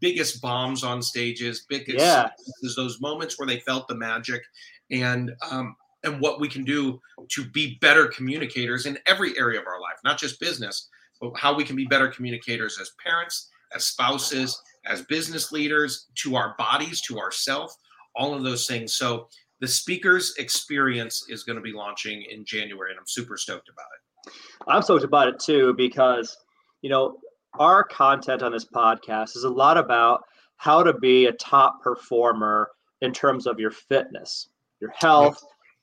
biggest 0.00 0.40
bombs 0.42 0.82
on 0.84 1.00
stages, 1.00 1.64
biggest 1.68 1.98
Yeah. 1.98 2.28
those 2.76 3.00
moments 3.00 3.38
where 3.38 3.46
they 3.46 3.60
felt 3.60 3.88
the 3.88 3.94
magic, 3.94 4.42
and 4.90 5.32
um, 5.50 5.76
and 6.02 6.20
what 6.20 6.38
we 6.38 6.48
can 6.48 6.64
do 6.64 7.00
to 7.30 7.44
be 7.46 7.78
better 7.80 8.06
communicators 8.06 8.84
in 8.84 8.98
every 9.06 9.38
area 9.38 9.58
of 9.58 9.66
our 9.66 9.80
life, 9.80 9.96
not 10.04 10.18
just 10.18 10.38
business, 10.38 10.90
but 11.20 11.32
how 11.34 11.54
we 11.54 11.64
can 11.64 11.76
be 11.76 11.86
better 11.86 12.08
communicators 12.08 12.78
as 12.78 12.90
parents, 13.02 13.48
as 13.74 13.84
spouses, 13.84 14.60
as 14.86 15.02
business 15.02 15.52
leaders, 15.52 16.08
to 16.16 16.36
our 16.36 16.54
bodies, 16.58 17.00
to 17.02 17.18
ourselves, 17.18 17.76
all 18.16 18.34
of 18.34 18.42
those 18.42 18.66
things. 18.66 18.94
So 18.94 19.28
the 19.60 19.68
speaker's 19.68 20.34
experience 20.38 21.26
is 21.28 21.44
going 21.44 21.56
to 21.56 21.62
be 21.62 21.72
launching 21.72 22.22
in 22.30 22.44
January, 22.44 22.90
and 22.90 22.98
I'm 22.98 23.06
super 23.06 23.36
stoked 23.36 23.68
about 23.68 23.86
it. 23.96 24.32
I'm 24.68 24.82
stoked 24.82 25.04
about 25.04 25.28
it 25.28 25.38
too 25.38 25.74
because, 25.74 26.36
you 26.82 26.90
know, 26.90 27.18
our 27.58 27.84
content 27.84 28.42
on 28.42 28.52
this 28.52 28.64
podcast 28.64 29.36
is 29.36 29.44
a 29.44 29.50
lot 29.50 29.78
about 29.78 30.24
how 30.56 30.82
to 30.82 30.92
be 30.92 31.26
a 31.26 31.32
top 31.32 31.82
performer 31.82 32.70
in 33.00 33.12
terms 33.12 33.46
of 33.46 33.60
your 33.60 33.70
fitness, 33.70 34.48
your 34.80 34.90
health, 34.90 35.42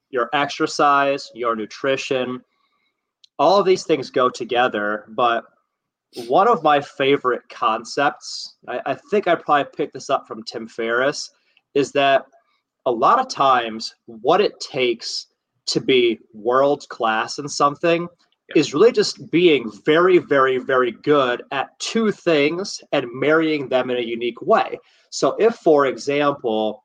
your 0.10 0.30
exercise, 0.34 1.30
your 1.34 1.56
nutrition. 1.56 2.42
All 3.40 3.60
of 3.60 3.66
these 3.66 3.84
things 3.84 4.10
go 4.10 4.30
together. 4.30 5.06
But 5.16 5.46
one 6.28 6.48
of 6.48 6.64
my 6.64 6.82
favorite 6.82 7.48
concepts, 7.50 8.56
I, 8.68 8.82
I 8.86 8.96
think 8.96 9.28
I 9.28 9.36
probably 9.36 9.72
picked 9.76 9.94
this 9.94 10.10
up 10.10 10.28
from 10.28 10.44
Tim 10.44 10.68
Ferriss, 10.68 11.30
is 11.74 11.92
that 11.94 12.26
a 12.86 12.92
lot 12.92 13.20
of 13.20 13.30
times 13.30 13.96
what 14.06 14.42
it 14.42 14.60
takes 14.60 15.28
to 15.68 15.80
be 15.80 16.20
world 16.34 16.88
class 16.90 17.38
in 17.40 17.48
something 17.48 18.08
is 18.56 18.74
really 18.74 18.92
just 18.92 19.32
being 19.32 19.72
very, 19.86 20.18
very, 20.18 20.58
very 20.58 20.92
good 20.92 21.44
at 21.52 21.78
two 21.80 22.12
things 22.12 22.82
and 22.92 23.08
marrying 23.14 23.70
them 23.70 23.90
in 23.90 23.98
a 23.98 24.02
unique 24.02 24.42
way. 24.42 24.78
So, 25.10 25.36
if, 25.40 25.56
for 25.56 25.86
example, 25.86 26.84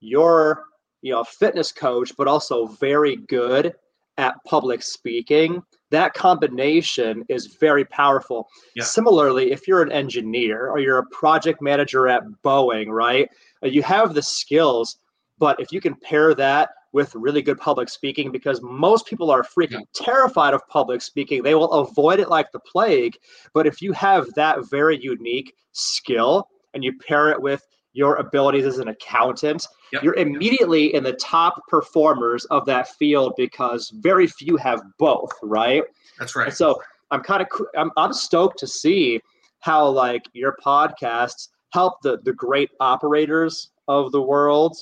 you're 0.00 0.64
you 1.02 1.12
know 1.12 1.20
a 1.20 1.24
fitness 1.24 1.72
coach, 1.72 2.12
but 2.16 2.28
also 2.28 2.66
very 2.66 3.16
good 3.16 3.74
at 4.18 4.34
public 4.44 4.82
speaking, 4.82 5.62
that 5.90 6.12
combination 6.12 7.24
is 7.28 7.56
very 7.58 7.84
powerful. 7.84 8.48
Yeah. 8.74 8.84
Similarly, 8.84 9.52
if 9.52 9.66
you're 9.66 9.82
an 9.82 9.92
engineer 9.92 10.68
or 10.68 10.80
you're 10.80 10.98
a 10.98 11.06
project 11.06 11.62
manager 11.62 12.08
at 12.08 12.24
Boeing, 12.44 12.88
right? 12.88 13.30
uh, 13.64 13.68
You 13.68 13.82
have 13.82 14.12
the 14.12 14.22
skills, 14.22 14.98
but 15.38 15.58
if 15.60 15.72
you 15.72 15.80
can 15.80 15.94
pair 15.94 16.34
that 16.34 16.70
with 16.92 17.14
really 17.14 17.42
good 17.42 17.58
public 17.58 17.88
speaking 17.88 18.32
because 18.32 18.60
most 18.62 19.06
people 19.06 19.30
are 19.30 19.42
freaking 19.42 19.82
terrified 19.94 20.54
of 20.54 20.66
public 20.68 21.02
speaking. 21.02 21.42
They 21.42 21.54
will 21.54 21.72
avoid 21.72 22.18
it 22.18 22.30
like 22.30 22.50
the 22.50 22.60
plague. 22.60 23.16
But 23.52 23.66
if 23.66 23.82
you 23.82 23.92
have 23.92 24.32
that 24.34 24.70
very 24.70 24.98
unique 25.00 25.54
skill 25.72 26.48
and 26.74 26.82
you 26.82 26.98
pair 26.98 27.30
it 27.30 27.40
with 27.40 27.62
your 27.98 28.14
abilities 28.16 28.64
as 28.64 28.78
an 28.78 28.88
accountant, 28.88 29.66
Yep. 29.92 30.02
you're 30.04 30.14
immediately 30.14 30.94
in 30.94 31.02
the 31.02 31.14
top 31.14 31.66
performers 31.66 32.44
of 32.46 32.64
that 32.66 32.88
field 32.96 33.32
because 33.36 33.90
very 33.90 34.28
few 34.28 34.56
have 34.56 34.80
both, 34.98 35.32
right? 35.42 35.82
That's 36.16 36.36
right. 36.36 36.46
And 36.46 36.56
so 36.56 36.80
I'm 37.10 37.22
kind 37.22 37.42
of 37.42 37.48
I'm, 37.76 37.90
I'm 37.96 38.12
stoked 38.12 38.58
to 38.60 38.68
see 38.68 39.20
how 39.60 39.88
like 39.88 40.22
your 40.32 40.56
podcasts 40.64 41.48
help 41.72 42.00
the 42.02 42.18
the 42.22 42.32
great 42.32 42.70
operators 42.78 43.70
of 43.88 44.12
the 44.12 44.22
world 44.22 44.76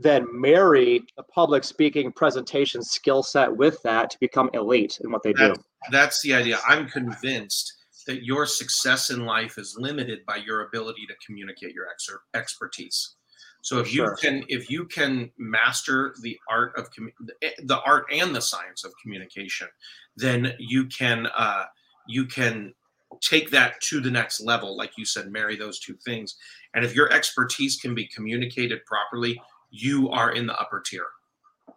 then 0.00 0.26
marry 0.30 1.02
a 1.18 1.22
public 1.22 1.62
speaking 1.62 2.10
presentation 2.12 2.82
skill 2.82 3.22
set 3.22 3.56
with 3.56 3.80
that 3.84 4.10
to 4.10 4.18
become 4.18 4.50
elite 4.52 4.98
in 5.04 5.10
what 5.12 5.22
they 5.22 5.32
do. 5.32 5.48
That's, 5.48 5.62
that's 5.92 6.22
the 6.22 6.34
idea. 6.34 6.58
I'm 6.68 6.88
convinced 6.88 7.73
that 8.06 8.24
your 8.24 8.46
success 8.46 9.10
in 9.10 9.24
life 9.24 9.58
is 9.58 9.76
limited 9.78 10.24
by 10.26 10.36
your 10.36 10.66
ability 10.66 11.06
to 11.06 11.14
communicate 11.24 11.74
your 11.74 11.86
ex- 11.88 12.10
expertise. 12.34 13.16
So 13.62 13.78
if 13.78 13.94
you 13.94 14.14
can 14.20 14.44
if 14.48 14.68
you 14.68 14.84
can 14.84 15.30
master 15.38 16.14
the 16.20 16.38
art 16.50 16.74
of 16.76 16.90
commu- 16.92 17.14
the 17.40 17.80
art 17.80 18.04
and 18.12 18.36
the 18.36 18.42
science 18.42 18.84
of 18.84 18.92
communication, 19.02 19.68
then 20.16 20.52
you 20.58 20.84
can 20.86 21.28
uh, 21.34 21.64
you 22.06 22.26
can 22.26 22.74
take 23.22 23.50
that 23.52 23.80
to 23.80 24.00
the 24.00 24.10
next 24.10 24.42
level. 24.42 24.76
Like 24.76 24.92
you 24.98 25.06
said, 25.06 25.30
marry 25.30 25.56
those 25.56 25.78
two 25.78 25.96
things. 26.04 26.36
And 26.74 26.84
if 26.84 26.94
your 26.94 27.10
expertise 27.10 27.76
can 27.76 27.94
be 27.94 28.06
communicated 28.06 28.84
properly, 28.84 29.40
you 29.70 30.10
are 30.10 30.32
in 30.32 30.46
the 30.46 30.58
upper 30.58 30.82
tier. 30.84 31.06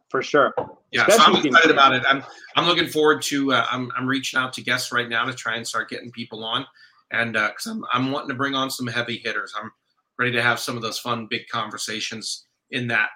For 0.09 0.21
sure. 0.21 0.53
Yeah, 0.91 1.05
so 1.07 1.17
I'm 1.19 1.35
excited 1.45 1.71
about 1.71 1.93
it. 1.93 2.03
I'm 2.07 2.23
I'm 2.55 2.65
looking 2.65 2.87
forward 2.87 3.21
to. 3.23 3.53
Uh, 3.53 3.65
I'm 3.69 3.91
I'm 3.97 4.07
reaching 4.07 4.39
out 4.39 4.53
to 4.53 4.61
guests 4.61 4.91
right 4.91 5.09
now 5.09 5.25
to 5.25 5.33
try 5.33 5.55
and 5.55 5.67
start 5.67 5.89
getting 5.89 6.11
people 6.11 6.43
on, 6.43 6.65
and 7.11 7.33
because 7.33 7.65
I'm 7.65 7.83
I'm 7.91 8.11
wanting 8.11 8.29
to 8.29 8.35
bring 8.35 8.55
on 8.55 8.71
some 8.71 8.87
heavy 8.87 9.17
hitters. 9.17 9.53
I'm 9.59 9.71
ready 10.17 10.31
to 10.31 10.41
have 10.41 10.59
some 10.59 10.75
of 10.75 10.81
those 10.81 10.97
fun 10.97 11.27
big 11.29 11.47
conversations 11.49 12.45
in 12.71 12.87
that 12.87 13.09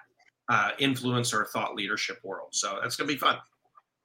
uh, 0.48 0.70
influencer 0.80 1.46
thought 1.48 1.74
leadership 1.74 2.18
world. 2.22 2.48
So 2.52 2.78
that's 2.82 2.96
gonna 2.96 3.08
be 3.08 3.16
fun. 3.16 3.36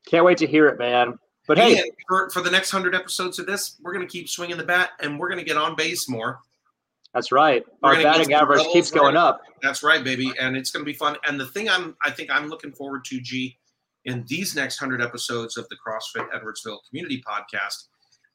Can't 0.05 0.23
wait 0.23 0.37
to 0.37 0.47
hear 0.47 0.67
it, 0.67 0.79
man. 0.79 1.19
But 1.47 1.57
hey, 1.57 1.79
And 1.79 1.91
for 2.07 2.29
for 2.29 2.41
the 2.41 2.51
next 2.51 2.71
hundred 2.71 2.95
episodes 2.95 3.37
of 3.37 3.45
this, 3.45 3.77
we're 3.81 3.93
gonna 3.93 4.07
keep 4.07 4.29
swinging 4.29 4.57
the 4.57 4.63
bat, 4.63 4.91
and 5.01 5.19
we're 5.19 5.29
gonna 5.29 5.43
get 5.43 5.57
on 5.57 5.75
base 5.75 6.07
more. 6.07 6.39
That's 7.17 7.31
right. 7.31 7.65
We're 7.81 7.95
Our 7.95 8.03
batting 8.03 8.33
average 8.33 8.59
levels 8.59 8.73
keeps 8.73 8.91
going 8.91 9.17
up. 9.17 9.41
That's 9.63 9.81
right, 9.81 10.03
baby, 10.03 10.31
and 10.39 10.55
it's 10.55 10.69
going 10.71 10.85
to 10.85 10.91
be 10.91 10.97
fun. 10.97 11.17
And 11.27 11.39
the 11.39 11.47
thing 11.47 11.67
I'm, 11.67 11.95
I 12.05 12.11
think 12.11 12.29
I'm 12.31 12.47
looking 12.47 12.71
forward 12.71 13.03
to, 13.05 13.19
G, 13.19 13.57
in 14.05 14.23
these 14.27 14.55
next 14.55 14.77
hundred 14.77 15.01
episodes 15.01 15.57
of 15.57 15.67
the 15.69 15.75
CrossFit 15.75 16.29
Edwardsville 16.31 16.79
Community 16.87 17.23
Podcast, 17.27 17.87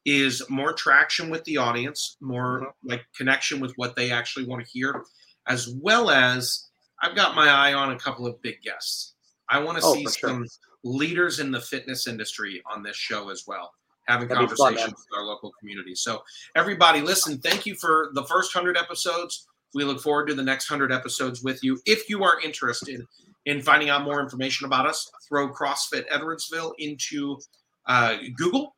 is 0.05 0.43
more 0.51 0.73
traction 0.73 1.31
with 1.31 1.45
the 1.45 1.57
audience, 1.59 2.17
more 2.21 2.61
Mm-hmm. 2.61 2.89
like 2.91 3.05
connection 3.17 3.61
with 3.61 3.73
what 3.77 3.95
they 3.95 4.11
actually 4.11 4.47
want 4.47 4.65
to 4.65 4.71
hear, 4.71 5.05
as 5.47 5.73
well 5.81 6.11
as 6.11 6.67
I've 7.01 7.15
got 7.15 7.37
my 7.37 7.49
eye 7.49 7.73
on 7.73 7.93
a 7.93 7.99
couple 7.99 8.27
of 8.27 8.43
big 8.43 8.61
guests. 8.63 9.15
I 9.49 9.61
want 9.61 9.79
to 9.79 9.85
Oh, 9.85 9.95
see 9.95 10.05
for 10.05 10.11
sure. 10.13 10.29
some 10.31 10.47
leaders 10.83 11.39
in 11.39 11.53
the 11.53 11.61
fitness 11.61 12.09
industry 12.09 12.61
on 12.69 12.83
this 12.83 12.97
show 12.97 13.29
as 13.31 13.45
well, 13.47 13.73
having 14.09 14.29
That'd 14.29 14.49
be 14.49 14.57
fun, 14.57 14.75
conversations 14.75 15.07
with 15.11 15.19
our 15.19 15.25
local 15.25 15.53
community. 15.59 15.95
So, 15.95 16.23
everybody, 16.57 17.01
listen, 17.01 17.39
thank 17.39 17.67
you 17.67 17.75
for 17.75 18.11
the 18.15 18.25
first 18.25 18.55
100 18.55 18.77
episodes. 18.77 19.47
We 19.75 19.85
look 19.85 20.01
forward 20.01 20.29
to 20.29 20.35
the 20.35 20.43
next 20.43 20.71
100 20.71 20.93
episodes 20.93 21.43
with 21.43 21.63
you. 21.63 21.81
If 21.87 22.09
you 22.09 22.25
are 22.25 22.41
interested 22.41 23.07
in 23.47 23.63
finding 23.63 23.91
out 23.91 24.05
more 24.05 24.21
information 24.21 24.67
about 24.67 24.87
us, 24.87 25.11
throw 25.29 25.49
CrossFit 25.53 26.09
Edwardsville 26.09 26.73
into 26.79 27.39
uh, 27.87 28.17
Google. 28.37 28.77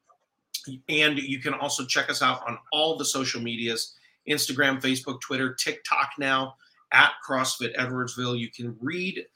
And 0.88 1.18
you 1.18 1.40
can 1.40 1.52
also 1.52 1.84
check 1.84 2.08
us 2.08 2.22
out 2.22 2.40
on 2.48 2.58
all 2.72 2.96
the 2.96 3.04
social 3.04 3.40
medias 3.40 3.94
Instagram, 4.28 4.80
Facebook, 4.80 5.20
Twitter, 5.20 5.54
TikTok 5.54 6.12
now 6.18 6.54
at 6.92 7.12
CrossFit 7.28 7.76
Edwardsville. 7.76 8.38
You 8.38 8.50
can 8.50 8.76
read 8.80 9.26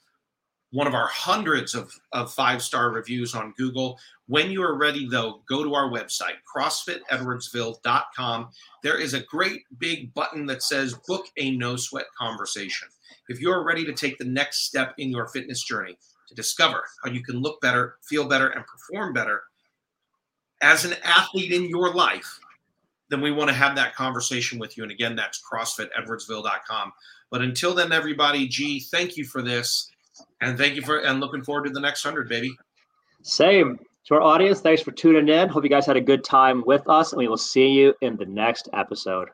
one 0.71 0.87
of 0.87 0.93
our 0.93 1.07
hundreds 1.07 1.73
of, 1.73 1.91
of 2.11 2.31
five 2.33 2.61
star 2.61 2.91
reviews 2.91 3.33
on 3.33 3.53
Google. 3.57 3.99
When 4.27 4.51
you 4.51 4.61
are 4.61 4.77
ready, 4.77 5.07
though, 5.07 5.41
go 5.47 5.63
to 5.63 5.73
our 5.73 5.89
website, 5.89 6.35
CrossFitEdwardsville.com. 6.55 8.49
There 8.83 8.99
is 8.99 9.13
a 9.13 9.23
great 9.23 9.63
big 9.79 10.13
button 10.13 10.45
that 10.45 10.61
says 10.61 10.93
book 11.07 11.25
a 11.37 11.51
no 11.51 11.75
sweat 11.75 12.05
conversation. 12.17 12.87
If 13.27 13.39
you're 13.39 13.63
ready 13.63 13.85
to 13.85 13.93
take 13.93 14.17
the 14.17 14.25
next 14.25 14.65
step 14.65 14.93
in 14.97 15.09
your 15.09 15.27
fitness 15.27 15.63
journey 15.63 15.97
to 16.27 16.35
discover 16.35 16.83
how 17.03 17.11
you 17.11 17.23
can 17.23 17.37
look 17.37 17.59
better, 17.61 17.95
feel 18.03 18.27
better, 18.27 18.49
and 18.49 18.63
perform 18.65 19.13
better 19.13 19.41
as 20.61 20.85
an 20.85 20.95
athlete 21.03 21.51
in 21.51 21.69
your 21.69 21.93
life, 21.93 22.39
then 23.09 23.21
we 23.21 23.31
want 23.31 23.49
to 23.49 23.55
have 23.55 23.75
that 23.75 23.95
conversation 23.95 24.59
with 24.59 24.77
you. 24.77 24.83
And 24.83 24.91
again, 24.91 25.15
that's 25.15 25.41
CrossFitEdwardsville.com. 25.41 26.93
But 27.31 27.41
until 27.41 27.73
then, 27.73 27.91
everybody, 27.91 28.47
G, 28.47 28.79
thank 28.79 29.17
you 29.17 29.25
for 29.25 29.41
this. 29.41 29.89
And 30.41 30.57
thank 30.57 30.75
you 30.75 30.81
for, 30.81 30.99
and 30.99 31.19
looking 31.19 31.43
forward 31.43 31.65
to 31.65 31.71
the 31.71 31.79
next 31.79 32.03
100, 32.05 32.29
baby. 32.29 32.55
Same. 33.23 33.79
To 34.05 34.15
our 34.15 34.21
audience, 34.21 34.61
thanks 34.61 34.81
for 34.81 34.91
tuning 34.91 35.27
in. 35.27 35.49
Hope 35.49 35.63
you 35.63 35.69
guys 35.69 35.85
had 35.85 35.97
a 35.97 36.01
good 36.01 36.23
time 36.23 36.63
with 36.65 36.87
us, 36.89 37.11
and 37.11 37.19
we 37.19 37.27
will 37.27 37.37
see 37.37 37.67
you 37.67 37.93
in 38.01 38.15
the 38.15 38.25
next 38.25 38.69
episode. 38.73 39.29